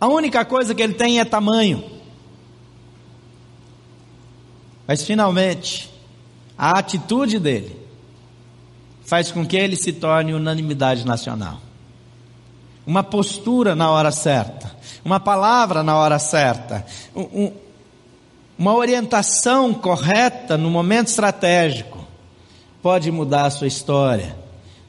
A 0.01 0.07
única 0.07 0.45
coisa 0.45 0.75
que 0.75 0.83
ele 0.83 0.95
tem 0.95 1.19
é 1.19 1.25
tamanho. 1.25 1.83
Mas 4.87 5.03
finalmente, 5.03 5.91
a 6.57 6.79
atitude 6.79 7.41
dele 7.41 7.77
faz 9.05 9.33
com 9.33 9.45
que 9.45 9.57
ele 9.57 9.75
se 9.75 9.93
torne 9.93 10.33
unanimidade 10.33 11.05
nacional. 11.05 11.61
Uma 12.87 13.03
postura 13.03 13.75
na 13.75 13.91
hora 13.91 14.13
certa, 14.13 14.77
uma 15.05 15.19
palavra 15.19 15.83
na 15.83 15.97
hora 15.97 16.21
certa, 16.21 16.87
um, 17.17 17.51
uma 18.57 18.75
orientação 18.75 19.75
correta 19.75 20.57
no 20.57 20.71
momento 20.71 21.09
estratégico 21.09 22.06
pode 22.87 23.11
mudar 23.11 23.47
a 23.47 23.51
sua 23.51 23.67
história. 23.67 24.37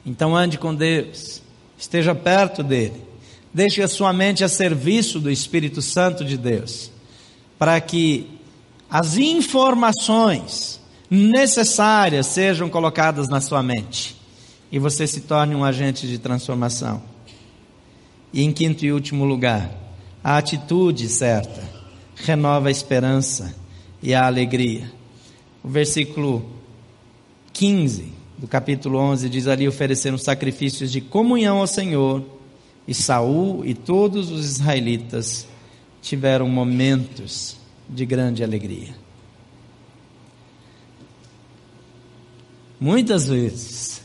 Então 0.06 0.36
ande 0.36 0.56
com 0.56 0.72
Deus, 0.72 1.42
esteja 1.76 2.14
perto 2.14 2.62
dele, 2.62 3.02
deixe 3.52 3.82
a 3.82 3.88
sua 3.88 4.12
mente 4.12 4.44
a 4.44 4.48
serviço 4.48 5.18
do 5.18 5.28
Espírito 5.28 5.82
Santo 5.82 6.24
de 6.24 6.36
Deus, 6.36 6.92
para 7.58 7.80
que 7.80 8.38
as 8.88 9.16
informações 9.16 10.80
necessárias 11.10 12.28
sejam 12.28 12.70
colocadas 12.70 13.28
na 13.28 13.40
sua 13.40 13.64
mente 13.64 14.14
e 14.70 14.78
você 14.78 15.04
se 15.04 15.22
torne 15.22 15.56
um 15.56 15.64
agente 15.64 16.06
de 16.06 16.18
transformação. 16.18 17.02
E 18.32 18.44
em 18.44 18.52
quinto 18.52 18.84
e 18.84 18.92
último 18.92 19.24
lugar, 19.24 19.72
a 20.22 20.36
atitude 20.36 21.08
certa 21.08 21.68
renova 22.14 22.68
a 22.68 22.70
esperança 22.70 23.56
e 24.00 24.14
a 24.14 24.24
alegria. 24.24 24.88
O 25.64 25.68
versículo 25.68 26.57
15 27.58 28.12
do 28.38 28.46
capítulo 28.46 29.00
11 29.00 29.28
diz 29.28 29.48
ali 29.48 29.66
ofereceram 29.66 30.16
sacrifícios 30.16 30.92
de 30.92 31.00
comunhão 31.00 31.58
ao 31.58 31.66
Senhor 31.66 32.24
e 32.86 32.94
Saul 32.94 33.64
e 33.64 33.74
todos 33.74 34.30
os 34.30 34.46
israelitas 34.46 35.48
tiveram 36.00 36.48
momentos 36.48 37.56
de 37.88 38.06
grande 38.06 38.44
alegria. 38.44 38.94
Muitas 42.78 43.26
vezes 43.26 44.02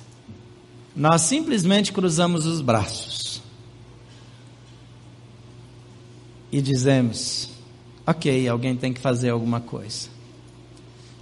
nós 0.95 1.21
simplesmente 1.21 1.93
cruzamos 1.93 2.47
os 2.47 2.59
braços 2.59 3.39
e 6.51 6.59
dizemos: 6.59 7.51
Ok, 8.03 8.47
alguém 8.47 8.75
tem 8.75 8.91
que 8.91 8.99
fazer 8.99 9.29
alguma 9.29 9.61
coisa. 9.61 10.09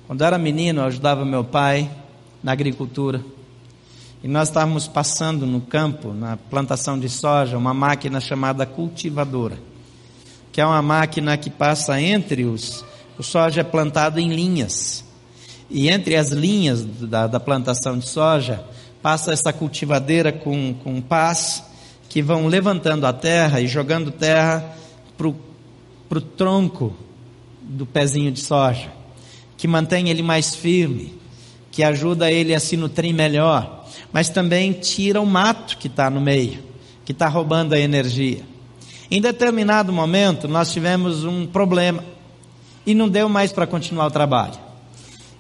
Quando 0.08 0.22
eu 0.22 0.28
era 0.28 0.38
menino, 0.38 0.80
eu 0.80 0.86
ajudava 0.86 1.26
meu 1.26 1.44
pai 1.44 1.91
na 2.43 2.51
agricultura. 2.51 3.23
E 4.23 4.27
nós 4.27 4.49
estávamos 4.49 4.88
passando 4.88 5.45
no 5.45 5.62
campo, 5.62 6.13
na 6.13 6.38
plantação 6.38 6.99
de 6.99 7.10
soja, 7.10 7.58
uma 7.58 7.73
máquina 7.73 8.19
chamada 8.19 8.65
cultivadora, 8.65 9.58
que 10.51 10.62
é 10.62 10.65
uma 10.65 10.82
máquina 10.82 11.38
que 11.38 11.49
passa 11.49 11.99
entre 11.99 12.45
os. 12.45 12.86
O 13.17 13.23
soja 13.23 13.62
é 13.62 13.63
plantado 13.63 14.19
em 14.19 14.30
linhas. 14.30 15.04
E 15.69 15.89
entre 15.89 16.15
as 16.15 16.30
linhas 16.30 16.84
da, 16.84 17.27
da 17.27 17.39
plantação 17.39 17.97
de 17.97 18.08
soja, 18.08 18.63
passa 19.01 19.32
essa 19.32 19.51
cultivadeira 19.51 20.32
com, 20.32 20.73
com 20.84 21.01
pás 21.01 21.63
que 22.10 22.21
vão 22.21 22.45
levantando 22.45 23.08
a 23.08 23.13
terra 23.13 23.62
e 23.62 23.67
jogando 23.67 24.12
terra 24.12 24.75
para 25.17 25.27
o 26.17 26.21
tronco 26.21 26.93
do 27.62 27.86
pezinho 27.86 28.32
de 28.32 28.41
soja, 28.41 28.91
que 29.58 29.67
mantém 29.67 30.10
ele 30.10 30.21
mais 30.21 30.54
firme 30.54 31.20
que 31.71 31.84
ajuda 31.84 32.29
ele 32.29 32.53
a 32.53 32.60
se 32.60 32.75
nutrir 32.75 33.13
melhor, 33.13 33.86
mas 34.12 34.29
também 34.29 34.73
tira 34.73 35.21
o 35.21 35.25
mato 35.25 35.77
que 35.77 35.88
está 35.88 36.10
no 36.10 36.19
meio, 36.19 36.60
que 37.05 37.13
está 37.13 37.27
roubando 37.27 37.73
a 37.73 37.79
energia. 37.79 38.41
Em 39.10 39.21
determinado 39.21 39.91
momento, 39.91 40.47
nós 40.47 40.71
tivemos 40.71 41.23
um 41.23 41.47
problema 41.47 42.03
e 42.86 42.93
não 42.93 43.07
deu 43.07 43.29
mais 43.29 43.51
para 43.51 43.65
continuar 43.65 44.07
o 44.07 44.12
trabalho. 44.12 44.60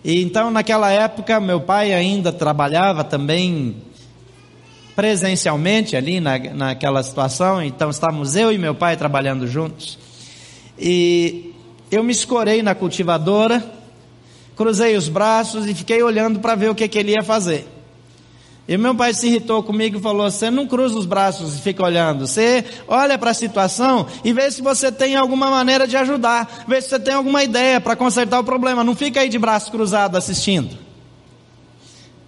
E 0.03 0.21
então, 0.21 0.49
naquela 0.49 0.89
época, 0.91 1.39
meu 1.39 1.61
pai 1.61 1.93
ainda 1.93 2.31
trabalhava 2.31 3.03
também 3.03 3.75
presencialmente 4.95 5.95
ali 5.95 6.19
na, 6.19 6.37
naquela 6.37 7.01
situação, 7.03 7.61
então 7.61 7.89
estávamos 7.89 8.35
eu 8.35 8.51
e 8.51 8.57
meu 8.57 8.75
pai 8.75 8.97
trabalhando 8.97 9.47
juntos. 9.47 9.97
E 10.77 11.53
eu 11.91 12.03
me 12.03 12.11
escorei 12.11 12.61
na 12.61 12.73
cultivadora 12.73 13.63
cruzei 14.55 14.95
os 14.95 15.09
braços 15.09 15.67
e 15.67 15.73
fiquei 15.73 16.01
olhando 16.03 16.39
para 16.39 16.55
ver 16.55 16.69
o 16.69 16.75
que, 16.75 16.87
que 16.87 16.97
ele 16.99 17.11
ia 17.11 17.23
fazer. 17.23 17.67
E 18.67 18.77
meu 18.77 18.95
pai 18.95 19.13
se 19.13 19.27
irritou 19.27 19.61
comigo 19.63 19.97
e 19.97 20.01
falou: 20.01 20.29
Você 20.29 20.49
não 20.49 20.65
cruza 20.65 20.97
os 20.97 21.05
braços 21.05 21.57
e 21.57 21.61
fica 21.61 21.83
olhando. 21.83 22.27
Você 22.27 22.63
olha 22.87 23.17
para 23.17 23.31
a 23.31 23.33
situação 23.33 24.07
e 24.23 24.31
vê 24.31 24.49
se 24.51 24.61
você 24.61 24.91
tem 24.91 25.15
alguma 25.15 25.49
maneira 25.49 25.87
de 25.87 25.97
ajudar. 25.97 26.63
Vê 26.67 26.81
se 26.81 26.89
você 26.89 26.99
tem 26.99 27.13
alguma 27.13 27.43
ideia 27.43 27.81
para 27.81 27.95
consertar 27.95 28.39
o 28.39 28.43
problema. 28.43 28.83
Não 28.83 28.95
fica 28.95 29.19
aí 29.19 29.29
de 29.29 29.39
braço 29.39 29.71
cruzado 29.71 30.15
assistindo. 30.15 30.77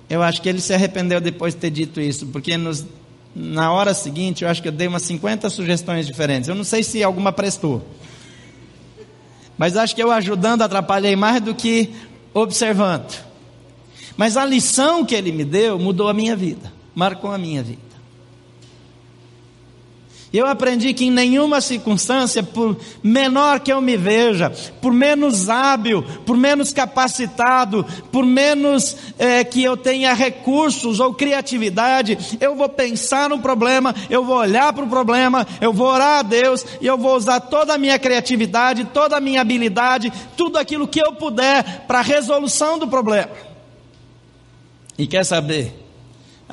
Eu 0.10 0.22
acho 0.22 0.42
que 0.42 0.50
ele 0.50 0.60
se 0.60 0.74
arrependeu 0.74 1.22
depois 1.22 1.54
de 1.54 1.62
ter 1.62 1.70
dito 1.70 2.02
isso, 2.02 2.28
porque 2.28 2.58
nos, 2.58 2.86
na 3.34 3.72
hora 3.72 3.94
seguinte 3.94 4.44
eu 4.44 4.50
acho 4.50 4.62
que 4.62 4.68
eu 4.68 4.72
dei 4.72 4.88
umas 4.88 5.04
50 5.04 5.50
sugestões 5.50 6.06
diferentes. 6.06 6.50
Eu 6.50 6.56
não 6.56 6.64
sei 6.64 6.84
se 6.84 7.02
alguma 7.04 7.32
prestou. 7.32 7.82
Mas 9.58 9.78
acho 9.78 9.96
que 9.96 10.04
eu 10.04 10.12
ajudando 10.12 10.62
atrapalhei 10.62 11.16
mais 11.16 11.40
do 11.42 11.56
que 11.56 11.94
observando. 12.34 13.24
Mas 14.16 14.38
a 14.38 14.46
lição 14.46 15.06
que 15.06 15.16
ele 15.16 15.32
me 15.32 15.44
deu 15.44 15.80
mudou 15.80 16.08
a 16.08 16.14
minha 16.14 16.36
vida, 16.36 16.72
marcou 16.94 17.32
a 17.32 17.38
minha 17.38 17.64
vida. 17.64 17.93
Eu 20.34 20.48
aprendi 20.48 20.96
que 20.96 21.06
em 21.06 21.12
nenhuma 21.12 21.62
circunstância, 21.62 22.42
por 22.42 22.76
menor 23.04 23.60
que 23.60 23.72
eu 23.72 23.80
me 23.80 23.96
veja, 23.96 24.52
por 24.82 24.92
menos 24.92 25.48
hábil, 25.48 26.02
por 26.26 26.36
menos 26.36 26.74
capacitado, 26.74 27.86
por 28.12 28.26
menos 28.26 28.98
é, 29.20 29.44
que 29.44 29.64
eu 29.64 29.78
tenha 29.78 30.12
recursos 30.12 31.00
ou 31.00 31.14
criatividade, 31.14 32.18
eu 32.42 32.56
vou 32.56 32.68
pensar 32.68 33.30
no 33.30 33.38
problema, 33.38 33.94
eu 34.10 34.26
vou 34.26 34.38
olhar 34.38 34.74
para 34.74 34.84
o 34.84 34.90
problema, 34.90 35.46
eu 35.62 35.72
vou 35.72 35.86
orar 35.86 36.18
a 36.18 36.24
Deus 36.24 36.66
e 36.82 36.88
eu 36.88 36.98
vou 36.98 37.16
usar 37.16 37.40
toda 37.40 37.76
a 37.76 37.78
minha 37.78 38.00
criatividade, 38.00 38.86
toda 38.86 39.18
a 39.18 39.22
minha 39.22 39.40
habilidade, 39.40 40.12
tudo 40.36 40.58
aquilo 40.58 40.88
que 40.88 41.00
eu 41.00 41.14
puder 41.14 41.86
para 41.86 42.00
a 42.00 42.02
resolução 42.02 42.80
do 42.80 42.88
problema. 42.88 43.30
E 44.98 45.06
quer 45.06 45.24
saber? 45.24 45.83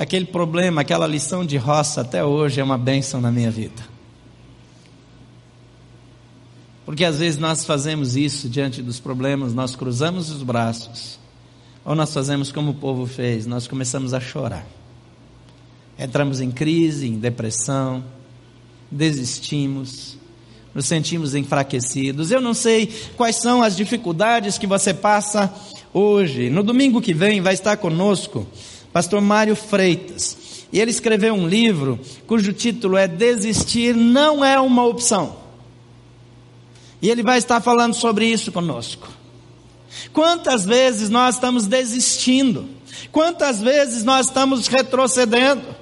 Aquele 0.00 0.24
problema, 0.24 0.80
aquela 0.80 1.06
lição 1.06 1.44
de 1.44 1.58
roça 1.58 2.00
até 2.00 2.24
hoje 2.24 2.58
é 2.58 2.64
uma 2.64 2.78
bênção 2.78 3.20
na 3.20 3.30
minha 3.30 3.50
vida. 3.50 3.82
Porque 6.86 7.04
às 7.04 7.18
vezes 7.18 7.38
nós 7.38 7.66
fazemos 7.66 8.16
isso 8.16 8.48
diante 8.48 8.80
dos 8.80 8.98
problemas, 8.98 9.52
nós 9.52 9.76
cruzamos 9.76 10.30
os 10.30 10.42
braços, 10.42 11.18
ou 11.84 11.94
nós 11.94 12.14
fazemos 12.14 12.50
como 12.50 12.70
o 12.70 12.74
povo 12.74 13.06
fez, 13.06 13.44
nós 13.44 13.66
começamos 13.68 14.14
a 14.14 14.20
chorar. 14.20 14.66
Entramos 15.98 16.40
em 16.40 16.50
crise, 16.50 17.06
em 17.06 17.18
depressão, 17.18 18.02
desistimos, 18.90 20.16
nos 20.74 20.86
sentimos 20.86 21.34
enfraquecidos. 21.34 22.30
Eu 22.30 22.40
não 22.40 22.54
sei 22.54 22.90
quais 23.18 23.36
são 23.36 23.62
as 23.62 23.76
dificuldades 23.76 24.56
que 24.56 24.66
você 24.66 24.94
passa 24.94 25.52
hoje. 25.92 26.48
No 26.48 26.62
domingo 26.62 27.02
que 27.02 27.12
vem 27.12 27.42
vai 27.42 27.52
estar 27.52 27.76
conosco 27.76 28.46
pastor 28.92 29.20
Mário 29.20 29.56
Freitas. 29.56 30.36
E 30.72 30.80
ele 30.80 30.90
escreveu 30.90 31.34
um 31.34 31.48
livro 31.48 31.98
cujo 32.26 32.52
título 32.52 32.96
é 32.96 33.08
Desistir 33.08 33.94
não 33.94 34.44
é 34.44 34.60
uma 34.60 34.86
opção. 34.86 35.36
E 37.02 37.08
ele 37.08 37.22
vai 37.22 37.38
estar 37.38 37.60
falando 37.60 37.94
sobre 37.94 38.26
isso 38.26 38.52
conosco. 38.52 39.08
Quantas 40.12 40.64
vezes 40.64 41.08
nós 41.08 41.36
estamos 41.36 41.66
desistindo? 41.66 42.68
Quantas 43.10 43.60
vezes 43.60 44.04
nós 44.04 44.26
estamos 44.26 44.66
retrocedendo? 44.66 45.74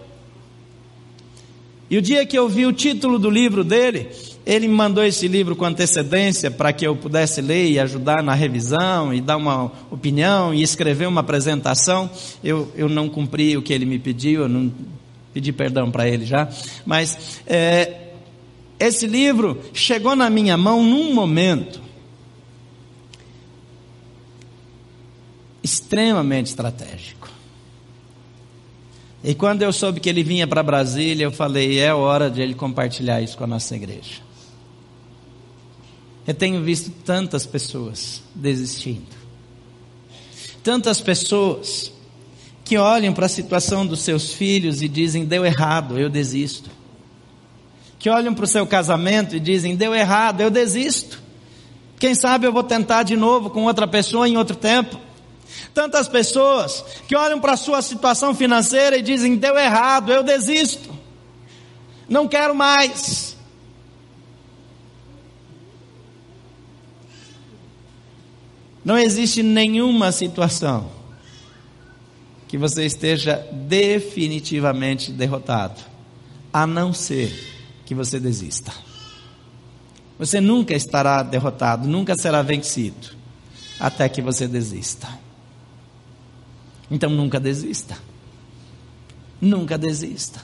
E 1.90 1.96
o 1.96 2.02
dia 2.02 2.26
que 2.26 2.38
eu 2.38 2.48
vi 2.48 2.66
o 2.66 2.72
título 2.72 3.18
do 3.18 3.30
livro 3.30 3.64
dele, 3.64 4.10
ele 4.48 4.66
me 4.66 4.72
mandou 4.72 5.04
esse 5.04 5.28
livro 5.28 5.54
com 5.54 5.66
antecedência 5.66 6.50
para 6.50 6.72
que 6.72 6.86
eu 6.86 6.96
pudesse 6.96 7.42
ler 7.42 7.70
e 7.70 7.78
ajudar 7.78 8.22
na 8.22 8.32
revisão 8.32 9.12
e 9.12 9.20
dar 9.20 9.36
uma 9.36 9.70
opinião 9.90 10.54
e 10.54 10.62
escrever 10.62 11.06
uma 11.06 11.20
apresentação. 11.20 12.08
Eu, 12.42 12.72
eu 12.74 12.88
não 12.88 13.10
cumpri 13.10 13.58
o 13.58 13.62
que 13.62 13.74
ele 13.74 13.84
me 13.84 13.98
pediu, 13.98 14.42
eu 14.42 14.48
não 14.48 14.72
pedi 15.34 15.52
perdão 15.52 15.90
para 15.90 16.08
ele 16.08 16.24
já. 16.24 16.48
Mas 16.86 17.42
é, 17.46 18.12
esse 18.80 19.06
livro 19.06 19.60
chegou 19.74 20.16
na 20.16 20.30
minha 20.30 20.56
mão 20.56 20.82
num 20.82 21.12
momento 21.12 21.82
extremamente 25.62 26.46
estratégico. 26.46 27.28
E 29.22 29.34
quando 29.34 29.60
eu 29.60 29.74
soube 29.74 30.00
que 30.00 30.08
ele 30.08 30.22
vinha 30.22 30.46
para 30.46 30.62
Brasília, 30.62 31.24
eu 31.24 31.32
falei: 31.32 31.78
é 31.78 31.92
hora 31.92 32.30
de 32.30 32.40
ele 32.40 32.54
compartilhar 32.54 33.20
isso 33.20 33.36
com 33.36 33.44
a 33.44 33.48
nossa 33.48 33.76
igreja. 33.76 34.27
Eu 36.28 36.34
tenho 36.34 36.62
visto 36.62 36.90
tantas 37.06 37.46
pessoas 37.46 38.22
desistindo. 38.34 39.16
Tantas 40.62 41.00
pessoas 41.00 41.90
que 42.62 42.76
olham 42.76 43.14
para 43.14 43.24
a 43.24 43.30
situação 43.30 43.86
dos 43.86 44.00
seus 44.00 44.34
filhos 44.34 44.82
e 44.82 44.88
dizem: 44.88 45.24
deu 45.24 45.42
errado, 45.46 45.98
eu 45.98 46.10
desisto. 46.10 46.68
Que 47.98 48.10
olham 48.10 48.34
para 48.34 48.44
o 48.44 48.46
seu 48.46 48.66
casamento 48.66 49.36
e 49.36 49.40
dizem: 49.40 49.74
deu 49.74 49.94
errado, 49.94 50.42
eu 50.42 50.50
desisto. 50.50 51.18
Quem 51.98 52.14
sabe 52.14 52.46
eu 52.46 52.52
vou 52.52 52.62
tentar 52.62 53.04
de 53.04 53.16
novo 53.16 53.48
com 53.48 53.64
outra 53.64 53.88
pessoa 53.88 54.28
em 54.28 54.36
outro 54.36 54.54
tempo. 54.54 55.00
Tantas 55.72 56.08
pessoas 56.08 56.84
que 57.08 57.16
olham 57.16 57.40
para 57.40 57.54
a 57.54 57.56
sua 57.56 57.80
situação 57.80 58.34
financeira 58.34 58.98
e 58.98 59.02
dizem: 59.02 59.34
deu 59.34 59.56
errado, 59.56 60.12
eu 60.12 60.22
desisto. 60.22 60.90
Não 62.06 62.28
quero 62.28 62.54
mais. 62.54 63.27
Não 68.88 68.96
existe 68.96 69.42
nenhuma 69.42 70.10
situação 70.10 70.90
que 72.48 72.56
você 72.56 72.86
esteja 72.86 73.36
definitivamente 73.52 75.12
derrotado, 75.12 75.78
a 76.50 76.66
não 76.66 76.94
ser 76.94 77.30
que 77.84 77.94
você 77.94 78.18
desista. 78.18 78.72
Você 80.18 80.40
nunca 80.40 80.72
estará 80.72 81.22
derrotado, 81.22 81.86
nunca 81.86 82.16
será 82.16 82.40
vencido, 82.40 83.08
até 83.78 84.08
que 84.08 84.22
você 84.22 84.48
desista. 84.48 85.06
Então 86.90 87.10
nunca 87.10 87.38
desista. 87.38 87.94
Nunca 89.38 89.76
desista. 89.76 90.40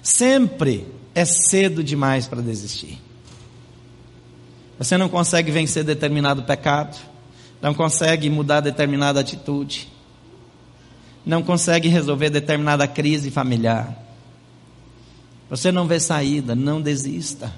Sempre 0.00 0.86
é 1.12 1.24
cedo 1.24 1.82
demais 1.82 2.28
para 2.28 2.40
desistir. 2.40 3.02
Você 4.78 4.96
não 4.96 5.08
consegue 5.08 5.50
vencer 5.50 5.82
determinado 5.82 6.44
pecado 6.44 7.13
não 7.64 7.72
consegue 7.72 8.28
mudar 8.28 8.60
determinada 8.60 9.20
atitude, 9.20 9.88
não 11.24 11.42
consegue 11.42 11.88
resolver 11.88 12.28
determinada 12.28 12.86
crise 12.86 13.30
familiar. 13.30 13.98
Você 15.48 15.72
não 15.72 15.86
vê 15.86 15.98
saída, 15.98 16.54
não 16.54 16.82
desista. 16.82 17.50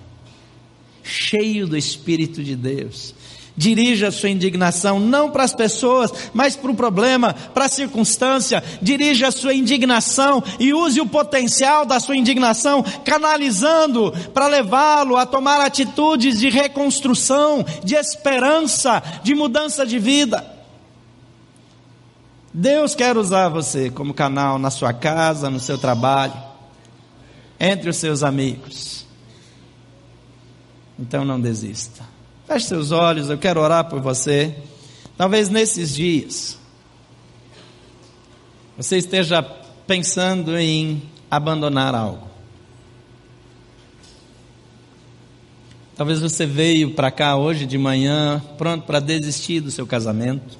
Cheio 1.02 1.66
do 1.66 1.76
Espírito 1.76 2.44
de 2.44 2.54
Deus, 2.54 3.16
Dirija 3.56 4.08
a 4.08 4.12
sua 4.12 4.28
indignação 4.28 5.00
não 5.00 5.30
para 5.30 5.42
as 5.42 5.54
pessoas, 5.54 6.12
mas 6.34 6.54
para 6.54 6.70
o 6.70 6.74
problema, 6.74 7.32
para 7.32 7.64
a 7.64 7.68
circunstância. 7.68 8.62
Dirija 8.82 9.28
a 9.28 9.32
sua 9.32 9.54
indignação 9.54 10.44
e 10.60 10.74
use 10.74 11.00
o 11.00 11.06
potencial 11.06 11.86
da 11.86 11.98
sua 11.98 12.16
indignação, 12.16 12.84
canalizando 13.04 14.12
para 14.34 14.46
levá-lo 14.46 15.16
a 15.16 15.24
tomar 15.24 15.62
atitudes 15.62 16.38
de 16.38 16.50
reconstrução, 16.50 17.64
de 17.82 17.94
esperança, 17.94 19.02
de 19.22 19.34
mudança 19.34 19.86
de 19.86 19.98
vida. 19.98 20.54
Deus 22.52 22.94
quer 22.94 23.16
usar 23.16 23.48
você 23.48 23.90
como 23.90 24.12
canal 24.12 24.58
na 24.58 24.70
sua 24.70 24.92
casa, 24.92 25.48
no 25.48 25.60
seu 25.60 25.78
trabalho, 25.78 26.34
entre 27.58 27.88
os 27.88 27.96
seus 27.96 28.22
amigos. 28.22 29.06
Então 30.98 31.24
não 31.24 31.40
desista. 31.40 32.15
Feche 32.46 32.68
seus 32.68 32.92
olhos, 32.92 33.28
eu 33.28 33.36
quero 33.36 33.60
orar 33.60 33.88
por 33.88 34.00
você. 34.00 34.54
Talvez 35.16 35.48
nesses 35.48 35.92
dias 35.92 36.56
você 38.76 38.98
esteja 38.98 39.42
pensando 39.42 40.56
em 40.56 41.02
abandonar 41.28 41.92
algo. 41.92 42.28
Talvez 45.96 46.20
você 46.20 46.46
veio 46.46 46.92
para 46.92 47.10
cá 47.10 47.36
hoje 47.36 47.66
de 47.66 47.76
manhã 47.76 48.40
pronto 48.56 48.84
para 48.84 49.00
desistir 49.00 49.60
do 49.60 49.70
seu 49.72 49.86
casamento, 49.86 50.56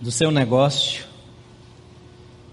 do 0.00 0.12
seu 0.12 0.30
negócio, 0.30 1.06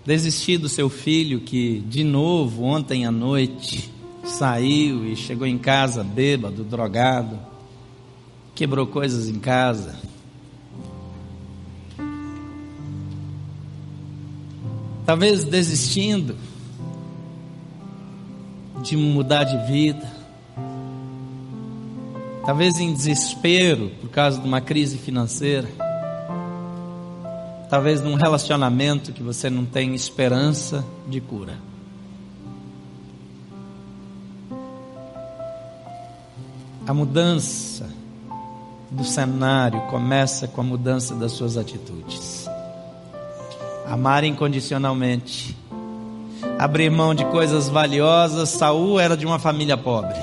desistir 0.04 0.58
do 0.58 0.70
seu 0.70 0.90
filho 0.90 1.42
que 1.42 1.82
de 1.82 2.04
novo 2.04 2.64
ontem 2.64 3.06
à 3.06 3.12
noite 3.12 3.93
saiu 4.24 5.06
e 5.06 5.16
chegou 5.16 5.46
em 5.46 5.58
casa 5.58 6.04
bêbado, 6.04 6.64
drogado, 6.64 7.38
quebrou 8.56 8.88
coisas 8.88 9.28
em 9.28 9.40
casa. 9.40 9.96
Talvez 15.06 15.44
desistindo 15.44 16.38
de 18.82 18.96
mudar 18.96 19.44
de 19.44 19.58
vida. 19.72 20.12
Talvez 22.46 22.78
em 22.78 22.94
desespero 22.94 23.92
por 24.02 24.10
causa 24.10 24.40
de 24.40 24.48
uma 24.48 24.62
crise 24.62 24.98
financeira. 24.98 25.68
talvez 27.70 28.02
num 28.02 28.14
relacionamento 28.14 29.12
que 29.12 29.24
você 29.24 29.50
não 29.50 29.66
tem 29.66 29.96
esperança 29.96 30.86
de 31.08 31.20
cura. 31.20 31.58
A 36.86 36.94
mudança 36.94 37.90
do 38.92 39.06
cenário 39.06 39.80
começa 39.84 40.50
com 40.50 40.60
a 40.60 40.64
mudança 40.64 41.16
das 41.16 41.32
suas 41.32 41.56
atitudes. 41.56 42.46
Amar 43.88 44.26
incondicionalmente. 44.26 45.58
Abrir 46.60 46.92
mão 46.92 47.16
de 47.16 47.24
coisas 47.26 47.70
valiosas. 47.70 48.50
Saul 48.50 49.00
era 49.00 49.16
de 49.16 49.26
uma 49.26 49.40
família 49.40 49.78
pobre. 49.78 50.20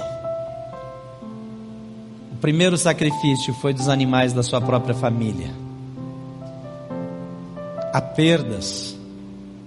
O 2.33 2.37
primeiro 2.37 2.77
sacrifício 2.77 3.55
foi 3.55 3.73
dos 3.73 3.89
animais 3.89 4.35
da 4.35 4.43
sua 4.43 4.61
própria 4.61 4.95
família. 4.95 5.51
Há 7.91 8.03
perdas. 8.03 8.97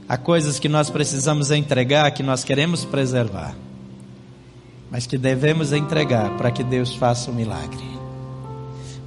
Há 0.08 0.16
coisas 0.16 0.60
que 0.60 0.70
nós 0.70 0.92
precisamos 0.92 1.50
entregar, 1.50 2.12
que 2.12 2.22
nós 2.22 2.44
queremos 2.44 2.86
preservar. 2.86 3.56
Mas 4.94 5.08
que 5.08 5.18
devemos 5.18 5.74
entregar 5.74 6.38
para 6.38 6.52
que 6.52 6.64
Deus 6.64 6.94
faça 6.94 7.32
um 7.32 7.34
milagre. 7.34 7.84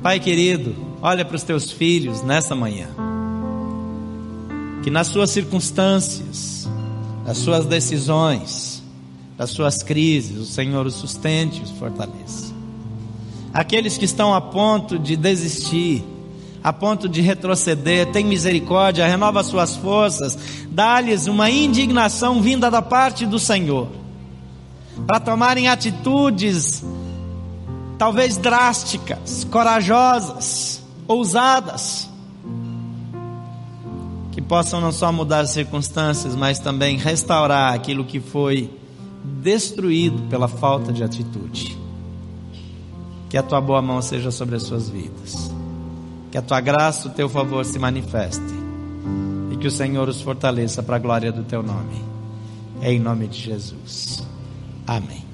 Pai 0.03 0.19
querido, 0.19 0.75
olha 1.01 1.25
para 1.25 1.37
os 1.37 1.45
teus 1.45 1.71
filhos 1.71 2.23
nessa 2.23 2.57
manhã. 2.57 2.89
Que 4.83 4.91
nas 4.91 5.07
suas 5.07 5.31
circunstâncias, 5.31 6.69
nas 7.25 7.39
suas 7.39 7.67
decisões, 7.67 8.83
nas 9.39 9.51
suas 9.51 9.85
crises, 9.85 10.37
o 10.39 10.45
Senhor 10.45 10.87
os 10.87 10.95
sustente 10.95 11.61
e 11.61 11.63
os 11.63 11.71
fortaleça. 11.71 12.53
Aqueles 13.55 13.97
que 13.97 14.07
estão 14.07 14.35
a 14.35 14.41
ponto 14.41 14.99
de 14.99 15.17
desistir, 15.17 16.05
a 16.65 16.73
ponto 16.73 17.09
de 17.09 17.21
retroceder, 17.21 18.11
tem 18.11 18.25
misericórdia, 18.25 19.07
renova 19.07 19.45
suas 19.45 19.77
forças, 19.77 20.37
dá-lhes 20.69 21.29
uma 21.29 21.49
indignação 21.49 22.43
vinda 22.43 22.69
da 22.69 22.83
parte 22.83 23.25
do 23.25 23.39
Senhor, 23.39 23.89
para 25.05 25.21
tomarem 25.21 25.69
atitudes 25.69 26.85
talvez 27.99 28.37
drásticas, 28.37 29.45
corajosas, 29.45 30.83
ousadas, 31.09 32.09
que 34.33 34.43
possam 34.43 34.81
não 34.81 34.93
só 34.93 35.11
mudar 35.11 35.41
as 35.41 35.51
circunstâncias, 35.51 36.35
mas 36.35 36.59
também 36.59 36.99
restaurar 36.99 37.73
aquilo 37.73 38.05
que 38.05 38.21
foi 38.21 38.71
destruído 39.25 40.29
pela 40.29 40.47
falta 40.47 40.93
de 40.93 41.03
atitude. 41.03 41.77
Que 43.31 43.39
a 43.39 43.43
tua 43.43 43.61
boa 43.61 43.83
mão 43.83 44.01
seja 44.03 44.31
sobre 44.31 44.57
as 44.57 44.63
suas 44.63 44.89
vidas. 44.89 45.51
Que 46.31 46.39
a 46.39 46.43
tua 46.43 46.61
graça, 46.61 47.09
o 47.09 47.11
teu 47.11 47.29
favor 47.29 47.65
se 47.65 47.79
manifestem. 47.79 48.57
E 49.51 49.57
que 49.57 49.67
o 49.67 49.71
Senhor 49.71 50.09
os 50.09 50.21
fortaleça 50.21 50.83
para 50.83 50.97
a 50.97 50.99
glória 50.99 51.33
do 51.33 51.43
teu 51.43 51.63
nome. 51.63 52.05
Em 52.83 53.01
nome 53.01 53.27
de 53.27 53.41
Jesus. 53.41 54.23
Amém. 54.87 55.26